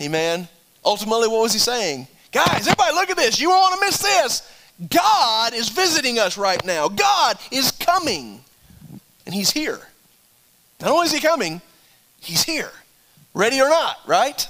[0.00, 0.48] Amen?
[0.84, 2.08] Ultimately, what was he saying?
[2.32, 3.38] Guys, everybody look at this.
[3.38, 4.52] You won't want to miss this.
[4.90, 6.88] God is visiting us right now.
[6.88, 8.40] God is coming.
[9.26, 9.80] And he's here.
[10.82, 11.62] Not only is he coming,
[12.20, 12.72] he's here,
[13.34, 14.46] ready or not, right?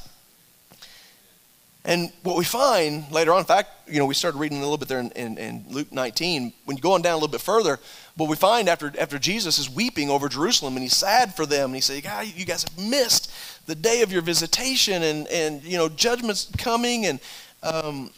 [1.85, 4.79] And what we find later on, in fact, you know, we started reading a little
[4.79, 6.53] bit there in, in, in, Luke 19.
[6.65, 7.79] When you go on down a little bit further,
[8.17, 11.67] what we find after, after Jesus is weeping over Jerusalem and he's sad for them,
[11.67, 13.33] and he says, God, you guys have missed
[13.67, 17.21] the day of your visitation, and, and you know, judgment's coming, and,
[17.63, 18.11] um,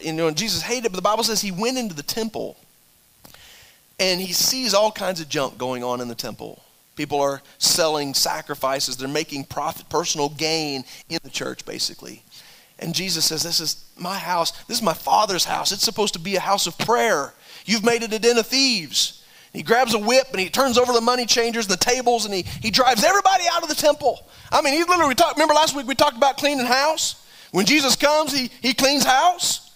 [0.00, 2.56] you know, and Jesus hated it, but the Bible says he went into the temple
[4.00, 6.62] and he sees all kinds of junk going on in the temple.
[6.98, 12.24] People are selling sacrifices, they're making profit, personal gain in the church, basically.
[12.80, 14.50] And Jesus says, This is my house.
[14.64, 15.70] This is my Father's house.
[15.70, 17.32] It's supposed to be a house of prayer.
[17.64, 19.24] You've made it a den of thieves.
[19.52, 22.34] He grabs a whip and he turns over the money changers and the tables and
[22.34, 24.26] he, he drives everybody out of the temple.
[24.50, 27.24] I mean, he literally talked, remember last week we talked about cleaning house?
[27.52, 29.70] When Jesus comes, he, he cleans house.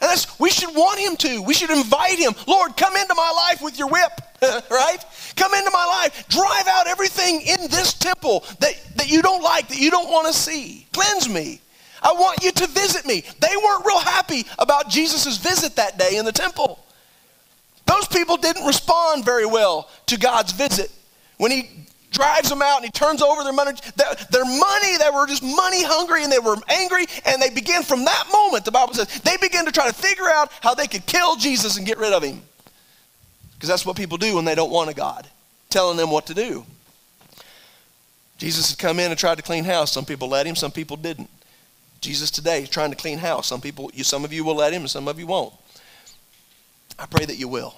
[0.00, 1.42] And that's, we should want him to.
[1.42, 2.34] We should invite him.
[2.48, 4.20] Lord, come into my life with your whip,
[4.70, 5.04] right?
[5.36, 6.28] Come into my life.
[6.28, 10.26] Drive out everything in this temple that, that you don't like, that you don't want
[10.26, 10.86] to see.
[10.92, 11.60] Cleanse me.
[12.02, 13.22] I want you to visit me.
[13.40, 16.84] They weren't real happy about Jesus' visit that day in the temple.
[17.86, 20.90] Those people didn't respond very well to God's visit.
[21.36, 21.68] When he
[22.10, 25.42] drives them out and he turns over their money, their, their money, they were just
[25.42, 27.06] money hungry and they were angry.
[27.24, 30.28] And they began from that moment, the Bible says, they began to try to figure
[30.28, 32.42] out how they could kill Jesus and get rid of him.
[33.60, 35.28] Because that's what people do when they don't want a God
[35.68, 36.64] telling them what to do.
[38.38, 39.92] Jesus had come in and tried to clean house.
[39.92, 41.28] Some people let him, some people didn't.
[42.00, 43.46] Jesus today is trying to clean house.
[43.46, 45.52] Some people, you, some of you will let him, and some of you won't.
[46.98, 47.74] I pray that you will.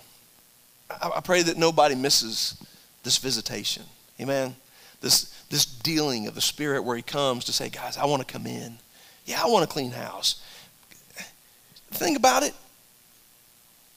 [0.88, 2.64] I, I pray that nobody misses
[3.02, 3.82] this visitation.
[4.20, 4.54] Amen.
[5.00, 8.32] This, this dealing of the Spirit where He comes to say, guys, I want to
[8.32, 8.78] come in.
[9.26, 10.40] Yeah, I want to clean house.
[11.90, 12.54] Think about it.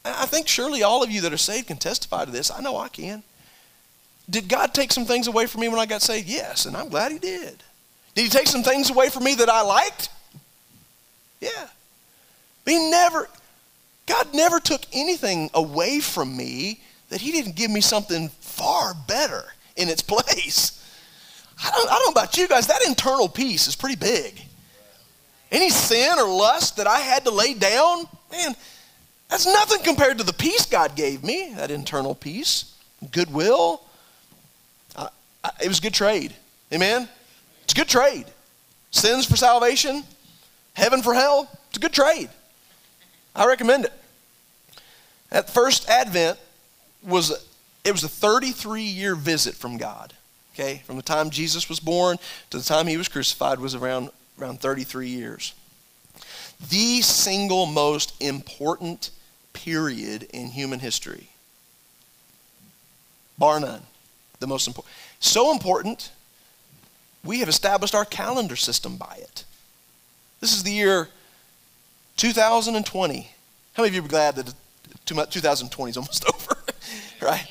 [0.05, 2.51] I think surely all of you that are saved can testify to this.
[2.51, 3.23] I know I can.
[4.29, 6.27] Did God take some things away from me when I got saved?
[6.27, 7.63] Yes, and I'm glad He did.
[8.13, 10.09] Did He take some things away from me that I liked?
[11.39, 11.67] Yeah.
[12.65, 13.29] He never,
[14.05, 19.45] God never took anything away from me that He didn't give me something far better
[19.75, 20.81] in its place.
[21.63, 24.41] I don't, I don't know about you guys, that internal peace is pretty big.
[25.51, 28.55] Any sin or lust that I had to lay down, man,
[29.29, 32.75] that's nothing compared to the peace God gave me, that internal peace,
[33.11, 33.81] goodwill.
[35.61, 36.33] It was a good trade.
[36.73, 37.07] Amen?
[37.63, 38.25] It's a good trade.
[38.91, 40.03] Sins for salvation,
[40.73, 42.29] heaven for hell, it's a good trade.
[43.35, 43.93] I recommend it.
[45.31, 46.39] At first Advent
[47.03, 47.31] was
[47.83, 50.13] it was a 33 year visit from God.
[50.53, 52.17] Okay, from the time Jesus was born
[52.49, 54.09] to the time he was crucified was around
[54.39, 55.53] around 33 years.
[56.69, 59.11] The single most important
[59.53, 61.29] period in human history.
[63.37, 63.81] Bar none.
[64.39, 64.93] The most important.
[65.19, 66.11] So important,
[67.23, 69.43] we have established our calendar system by it.
[70.39, 71.09] This is the year
[72.17, 73.31] 2020.
[73.73, 74.53] How many of you are glad that
[75.05, 76.61] 2020 is almost over?
[77.21, 77.47] right?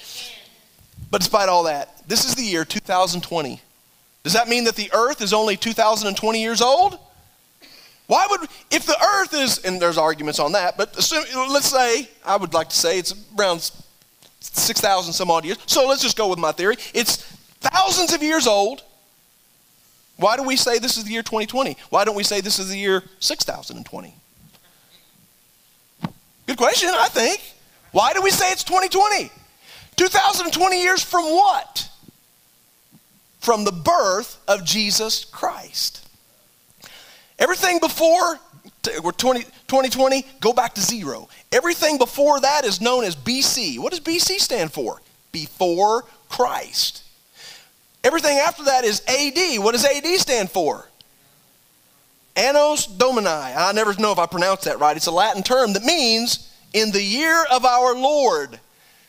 [1.10, 3.60] But despite all that, this is the year 2020.
[4.22, 6.98] Does that mean that the earth is only 2020 years old?
[8.06, 8.40] Why would,
[8.70, 12.52] if the earth is, and there's arguments on that, but assume, let's say, I would
[12.52, 13.70] like to say it's around
[14.40, 15.58] 6,000 some odd years.
[15.66, 16.76] So let's just go with my theory.
[16.92, 17.16] It's
[17.60, 18.82] thousands of years old.
[20.16, 21.76] Why do we say this is the year 2020?
[21.90, 24.14] Why don't we say this is the year 6020?
[26.46, 27.40] Good question, I think.
[27.90, 29.30] Why do we say it's 2020?
[29.96, 31.88] 2020 years from what?
[33.40, 36.03] From the birth of Jesus Christ.
[37.38, 38.38] Everything before
[39.02, 41.28] we're 20, 2020, go back to zero.
[41.52, 43.78] Everything before that is known as BC.
[43.78, 45.00] What does BC stand for?
[45.32, 47.02] Before Christ.
[48.02, 49.62] Everything after that is AD.
[49.62, 50.88] What does AD stand for?
[52.36, 53.28] Annos Domini.
[53.28, 54.96] I never know if I pronounced that right.
[54.96, 58.60] It's a Latin term that means in the year of our Lord.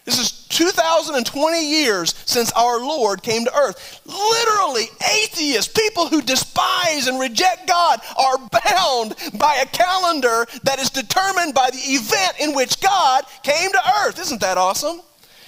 [0.05, 4.01] This is 2020 years since our Lord came to earth.
[4.05, 10.91] Literally, atheists, people who despise and reject God, are bound by a calendar that is
[10.91, 14.19] determined by the event in which God came to earth.
[14.19, 15.01] Isn't that awesome?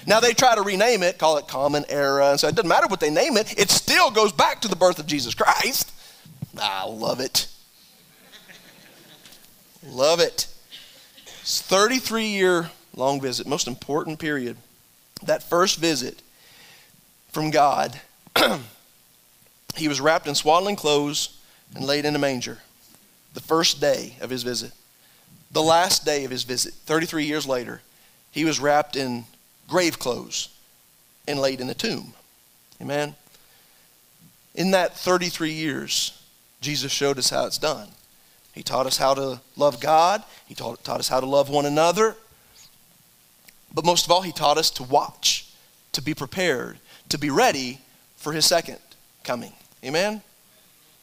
[0.07, 2.87] Now they try to rename it, call it Common Era, and so it doesn't matter
[2.87, 5.91] what they name it, it still goes back to the birth of Jesus Christ.
[6.59, 7.47] I love it.
[9.85, 10.47] love it.
[11.41, 14.57] It's 33 year long visit, most important period.
[15.23, 16.21] That first visit
[17.29, 17.99] from God,
[19.75, 21.37] he was wrapped in swaddling clothes
[21.75, 22.59] and laid in a manger.
[23.33, 24.71] The first day of his visit.
[25.51, 27.81] The last day of his visit, 33 years later,
[28.31, 29.25] he was wrapped in
[29.67, 30.49] grave clothes
[31.27, 32.13] and laid in a tomb.
[32.81, 33.15] Amen.
[34.55, 36.21] In that 33 years,
[36.61, 37.89] Jesus showed us how it's done.
[38.53, 41.65] He taught us how to love God, He taught, taught us how to love one
[41.65, 42.15] another,
[43.73, 45.51] but most of all, he taught us to watch,
[45.91, 47.79] to be prepared, to be ready
[48.15, 48.79] for his second
[49.23, 49.53] coming.
[49.83, 50.21] Amen?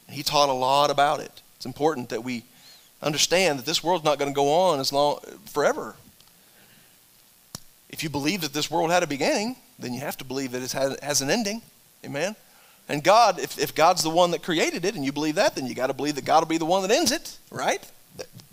[0.09, 1.41] He taught a lot about it.
[1.55, 2.43] It's important that we
[3.01, 5.95] understand that this world's not going to go on as long forever.
[7.89, 10.61] If you believe that this world had a beginning, then you have to believe that
[10.61, 11.61] it has an ending.
[12.03, 12.35] Amen?
[12.87, 15.65] And God, if, if God's the one that created it and you believe that, then
[15.65, 17.83] you got to believe that God will be the one that ends it, right?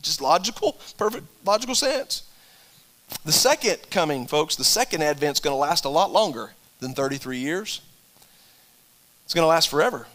[0.00, 2.22] Just logical, perfect logical sense.
[3.24, 6.92] The second coming, folks, the second advent is going to last a lot longer than
[6.92, 7.80] 33 years.
[9.24, 10.06] It's going to last forever.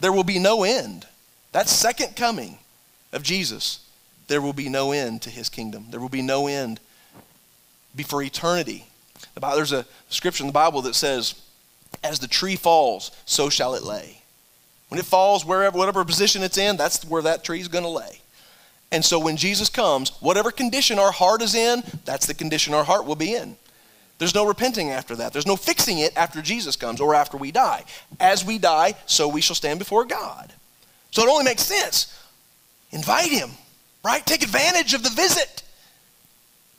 [0.00, 1.06] There will be no end.
[1.52, 2.58] That second coming
[3.12, 3.80] of Jesus,
[4.28, 5.86] there will be no end to his kingdom.
[5.90, 6.78] There will be no end
[7.96, 8.86] before eternity.
[9.40, 11.34] There's a scripture in the Bible that says,
[12.04, 14.22] as the tree falls, so shall it lay.
[14.88, 17.90] When it falls, wherever, whatever position it's in, that's where that tree is going to
[17.90, 18.17] lay.
[18.90, 22.84] And so when Jesus comes, whatever condition our heart is in, that's the condition our
[22.84, 23.56] heart will be in.
[24.18, 25.32] There's no repenting after that.
[25.32, 27.84] There's no fixing it after Jesus comes or after we die.
[28.18, 30.52] As we die, so we shall stand before God.
[31.10, 32.18] So it only makes sense.
[32.90, 33.50] Invite him,
[34.04, 34.24] right?
[34.24, 35.62] Take advantage of the visit.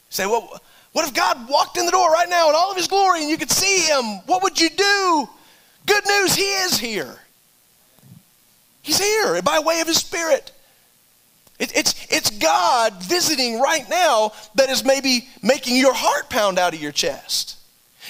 [0.09, 0.59] Say, well,
[0.91, 3.29] what if God walked in the door right now in all of his glory and
[3.29, 4.21] you could see him?
[4.25, 5.29] What would you do?
[5.85, 7.19] Good news, he is here.
[8.81, 10.51] He's here by way of his spirit.
[11.59, 16.73] It, it's, it's God visiting right now that is maybe making your heart pound out
[16.73, 17.57] of your chest.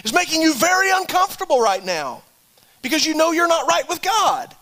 [0.04, 2.22] is making you very uncomfortable right now
[2.82, 4.56] because you know you're not right with God.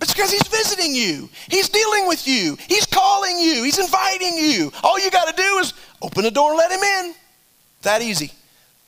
[0.00, 1.28] It's because He's visiting you.
[1.48, 2.56] He's dealing with you.
[2.68, 3.64] He's calling you.
[3.64, 4.72] He's inviting you.
[4.82, 7.14] All you got to do is open the door and let Him in.
[7.82, 8.32] That easy.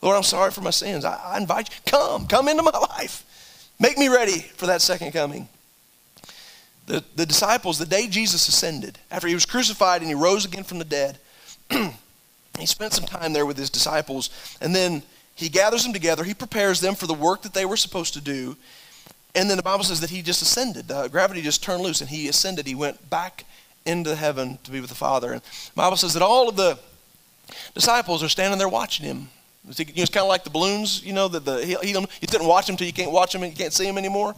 [0.02, 1.04] Lord, I'm sorry for my sins.
[1.04, 1.76] I, I invite you.
[1.86, 3.24] Come, come into my life.
[3.78, 5.48] Make me ready for that second coming.
[6.90, 10.64] The, the disciples, the day Jesus ascended, after he was crucified and he rose again
[10.64, 11.18] from the dead,
[12.58, 14.28] he spent some time there with his disciples,
[14.60, 15.04] and then
[15.36, 16.24] he gathers them together.
[16.24, 18.56] He prepares them for the work that they were supposed to do.
[19.36, 20.90] And then the Bible says that he just ascended.
[20.90, 22.66] Uh, gravity just turned loose, and he ascended.
[22.66, 23.44] He went back
[23.86, 25.32] into heaven to be with the Father.
[25.32, 26.76] And the Bible says that all of the
[27.72, 29.28] disciples are standing there watching him.
[29.68, 32.74] It's kind of like the balloons, you know, that the he You didn't watch them
[32.74, 34.34] until you can't watch them and you can't see them anymore.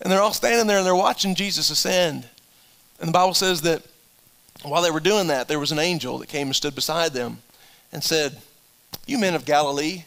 [0.00, 2.28] And they're all standing there and they're watching Jesus ascend.
[3.00, 3.82] And the Bible says that
[4.62, 7.38] while they were doing that, there was an angel that came and stood beside them
[7.92, 8.38] and said,
[9.06, 10.04] You men of Galilee,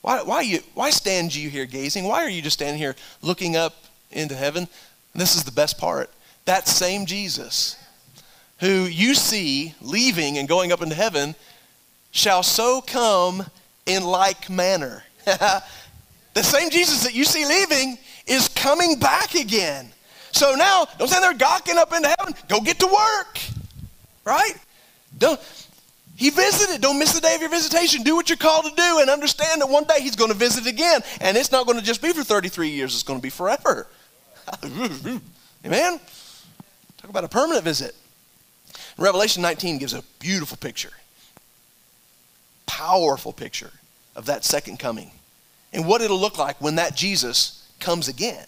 [0.00, 2.04] why, why, you, why stand you here gazing?
[2.04, 4.68] Why are you just standing here looking up into heaven?
[5.12, 6.10] And this is the best part.
[6.44, 7.76] That same Jesus
[8.60, 11.34] who you see leaving and going up into heaven
[12.10, 13.46] shall so come
[13.86, 15.04] in like manner.
[15.24, 19.90] the same Jesus that you see leaving is coming back again.
[20.32, 22.34] So now, don't stand there gawking up into heaven.
[22.48, 23.38] Go get to work.
[24.24, 24.54] Right?
[25.16, 25.40] Don't,
[26.16, 26.80] he visited.
[26.80, 28.02] Don't miss the day of your visitation.
[28.02, 30.66] Do what you're called to do and understand that one day he's going to visit
[30.66, 31.00] again.
[31.20, 33.86] And it's not going to just be for 33 years, it's going to be forever.
[35.64, 36.00] Amen?
[36.98, 37.94] Talk about a permanent visit.
[38.96, 40.90] Revelation 19 gives a beautiful picture,
[42.66, 43.70] powerful picture
[44.16, 45.12] of that second coming
[45.72, 48.46] and what it'll look like when that Jesus comes again.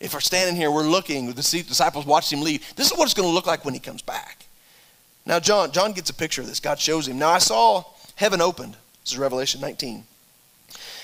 [0.00, 2.74] If we're standing here, we're looking, the disciples watched him leave.
[2.76, 4.46] This is what it's going to look like when he comes back.
[5.24, 6.60] Now, John, John gets a picture of this.
[6.60, 7.18] God shows him.
[7.18, 7.84] Now, I saw
[8.16, 8.76] heaven opened.
[9.02, 10.04] This is Revelation 19.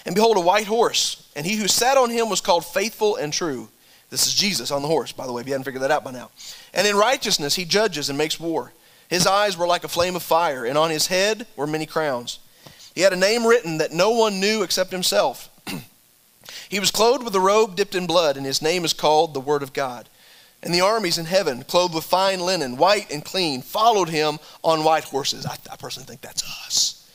[0.06, 3.32] And behold, a white horse, and he who sat on him was called faithful and
[3.32, 3.68] true.
[4.10, 6.04] This is Jesus on the horse, by the way, if you hadn't figured that out
[6.04, 6.30] by now.
[6.74, 8.72] And in righteousness he judges and makes war.
[9.08, 12.38] His eyes were like a flame of fire, and on his head were many crowns.
[12.94, 15.48] He had a name written that no one knew except himself.
[16.68, 19.40] He was clothed with a robe dipped in blood, and his name is called the
[19.40, 20.08] Word of God.
[20.62, 24.84] And the armies in heaven, clothed with fine linen, white and clean, followed him on
[24.84, 25.46] white horses.
[25.46, 27.10] I, I personally think that's us.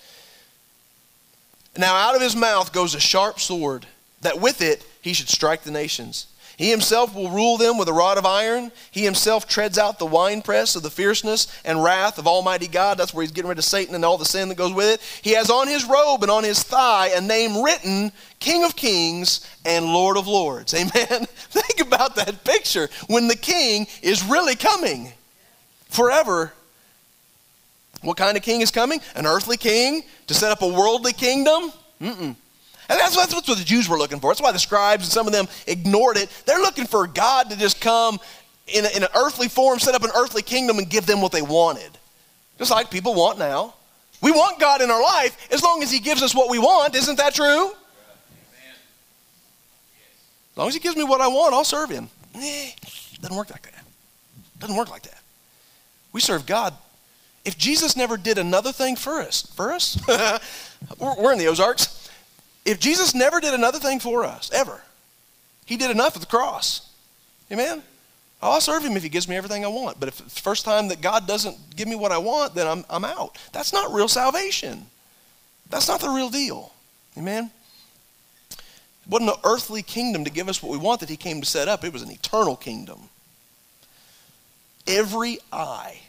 [1.77, 3.85] Now out of his mouth goes a sharp sword,
[4.21, 6.27] that with it he should strike the nations.
[6.57, 8.71] He himself will rule them with a rod of iron.
[8.91, 12.97] He himself treads out the winepress of the fierceness and wrath of Almighty God.
[12.97, 15.01] That's where he's getting rid of Satan and all the sin that goes with it.
[15.21, 19.45] He has on his robe and on his thigh a name written King of Kings
[19.65, 20.73] and Lord of Lords.
[20.73, 20.89] Amen.
[21.49, 25.11] Think about that picture when the king is really coming
[25.89, 26.53] forever.
[28.01, 29.01] What kind of king is coming?
[29.15, 31.71] An earthly king to set up a worldly kingdom?
[31.99, 32.35] Mm-mm.
[32.89, 34.29] And that's, that's what the Jews were looking for.
[34.31, 36.29] That's why the scribes and some of them ignored it.
[36.45, 38.19] They're looking for God to just come
[38.67, 41.31] in, a, in an earthly form, set up an earthly kingdom, and give them what
[41.31, 41.97] they wanted.
[42.57, 43.73] Just like people want now.
[44.21, 46.95] We want God in our life as long as He gives us what we want.
[46.95, 47.71] Isn't that true?
[50.51, 52.07] As long as He gives me what I want, I'll serve Him.
[52.35, 52.71] Eh,
[53.21, 53.83] doesn't work like that.
[54.59, 55.21] Doesn't work like that.
[56.13, 56.73] We serve God.
[57.43, 59.99] If Jesus never did another thing for us, for us,
[60.99, 62.04] we're in the Ozarks.
[62.65, 64.81] If Jesus never did another thing for us, ever,
[65.65, 66.91] he did enough at the cross.
[67.51, 67.83] Amen?
[68.41, 69.99] Oh, I'll serve him if he gives me everything I want.
[69.99, 72.67] But if it's the first time that God doesn't give me what I want, then
[72.67, 73.37] I'm, I'm out.
[73.51, 74.87] That's not real salvation.
[75.69, 76.71] That's not the real deal.
[77.17, 77.51] Amen?
[78.51, 78.57] It
[79.07, 81.67] wasn't an earthly kingdom to give us what we want that he came to set
[81.67, 83.09] up, it was an eternal kingdom.
[84.87, 85.99] Every eye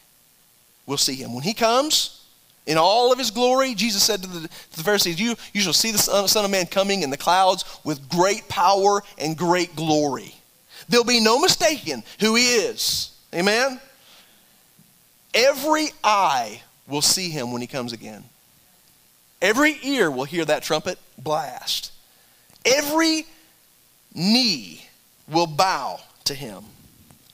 [0.87, 1.35] will see him.
[1.35, 2.26] When he comes,
[2.67, 5.73] in all of his glory, Jesus said to the, to the Pharisees, you, you shall
[5.73, 9.77] see the son, son of Man coming in the clouds with great power and great
[9.77, 10.35] glory.
[10.89, 13.17] There'll be no mistaking who he is.
[13.35, 13.81] Amen?
[15.33, 18.25] Every eye will see him when he comes again.
[19.41, 21.93] Every ear will hear that trumpet blast.
[22.65, 23.27] Every
[24.15, 24.87] knee
[25.29, 26.65] will bow to him.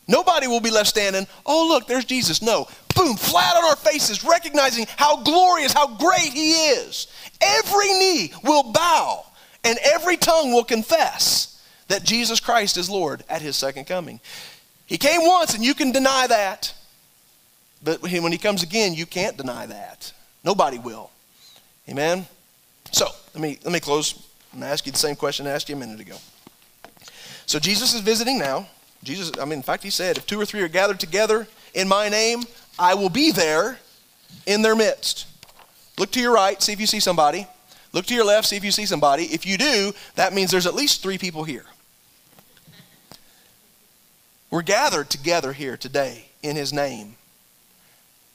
[0.08, 2.42] Nobody will be left standing, oh, look, there's Jesus.
[2.42, 7.06] No, boom, flat on our faces, recognizing how glorious, how great He is.
[7.40, 9.24] Every knee will bow
[9.64, 14.20] and every tongue will confess that Jesus Christ is Lord at His second coming.
[14.86, 16.74] He came once and you can deny that.
[17.84, 20.12] But when He comes again, you can't deny that.
[20.44, 21.10] Nobody will.
[21.88, 22.26] Amen?
[22.90, 24.14] So, let me, let me close.
[24.52, 26.16] I'm going to ask you the same question I asked you a minute ago.
[27.46, 28.68] So, Jesus is visiting now.
[29.02, 31.88] Jesus, I mean, in fact, he said, if two or three are gathered together in
[31.88, 32.44] my name,
[32.78, 33.78] I will be there
[34.46, 35.26] in their midst.
[35.98, 37.46] Look to your right, see if you see somebody.
[37.92, 39.24] Look to your left, see if you see somebody.
[39.24, 41.66] If you do, that means there's at least three people here.
[44.50, 47.16] We're gathered together here today in his name.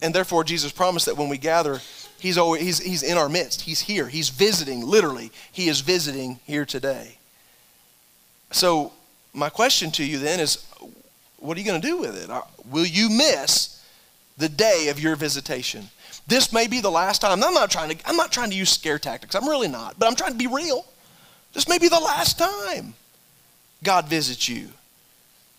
[0.01, 1.79] And therefore, Jesus promised that when we gather,
[2.19, 3.61] he's, always, he's, he's in our midst.
[3.61, 4.07] He's here.
[4.07, 5.31] He's visiting, literally.
[5.51, 7.17] He is visiting here today.
[8.51, 8.93] So,
[9.33, 10.65] my question to you then is
[11.37, 12.29] what are you going to do with it?
[12.29, 13.76] Uh, will you miss
[14.37, 15.89] the day of your visitation?
[16.27, 17.43] This may be the last time.
[17.43, 19.33] I'm not trying to, I'm not trying to use scare tactics.
[19.35, 19.97] I'm really not.
[19.97, 20.85] But I'm trying to be real.
[21.53, 22.93] This may be the last time
[23.83, 24.67] God visits you.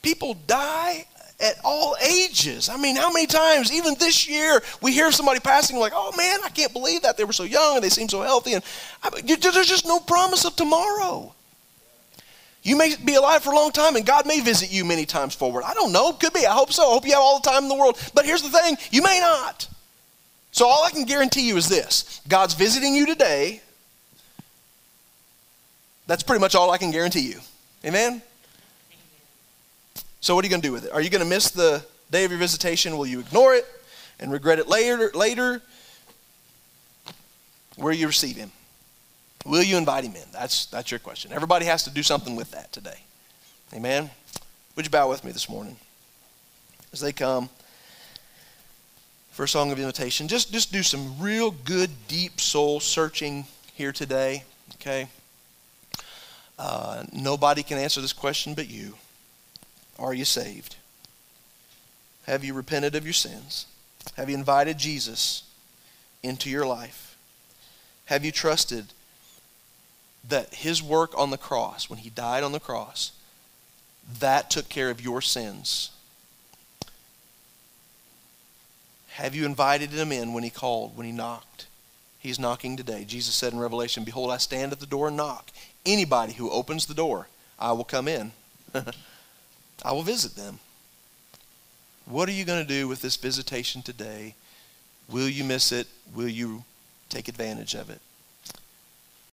[0.03, 1.07] People die
[1.41, 2.69] at all ages.
[2.69, 6.41] I mean, how many times, even this year, we hear somebody passing like, oh man,
[6.45, 7.17] I can't believe that.
[7.17, 8.55] They were so young and they seem so healthy.
[8.55, 8.65] And
[9.03, 11.35] I there's just no promise of tomorrow.
[12.63, 15.35] You may be alive for a long time and God may visit you many times
[15.35, 15.63] forward.
[15.65, 16.13] I don't know.
[16.13, 16.47] Could be.
[16.47, 16.91] I hope so.
[16.91, 17.99] I hope you have all the time in the world.
[18.15, 19.69] But here's the thing you may not.
[20.51, 23.63] So all I can guarantee you is this God's visiting you today.
[26.07, 27.41] That's pretty much all I can guarantee you.
[27.85, 28.23] Amen?
[30.21, 30.93] So what are you going to do with it?
[30.93, 32.97] Are you going to miss the day of your visitation?
[32.97, 33.67] Will you ignore it
[34.19, 35.11] and regret it later?
[35.15, 35.63] Later,
[37.77, 38.51] will you receive Him?
[39.49, 40.29] Will you invite Him in?
[40.31, 41.33] That's that's your question.
[41.33, 43.01] Everybody has to do something with that today.
[43.75, 44.11] Amen.
[44.77, 45.77] Would you bow with me this morning
[46.93, 47.49] as they come
[49.31, 50.29] for a song of invitation?
[50.29, 54.45] Just just do some real good, deep soul searching here today.
[54.75, 55.09] Okay.
[56.59, 58.95] Uh, nobody can answer this question but you.
[59.99, 60.77] Are you saved?
[62.27, 63.65] Have you repented of your sins?
[64.19, 65.45] Have you invited Jesus
[66.23, 67.17] into your life?
[68.07, 68.93] Have you trusted
[70.27, 73.13] that his work on the cross, when he died on the cross,
[74.21, 75.91] that took care of your sins?
[79.11, 81.67] Have you invited him in when he called, when he knocked?
[82.19, 83.05] He's knocking today.
[83.05, 85.51] Jesus said in Revelation, Behold, I stand at the door and knock.
[85.87, 88.33] Anybody who opens the door, I will come in.
[89.85, 90.59] I will visit them.
[92.07, 94.35] What are you going to do with this visitation today?
[95.09, 95.87] Will you miss it?
[96.15, 96.65] Will you
[97.09, 98.01] take advantage of it?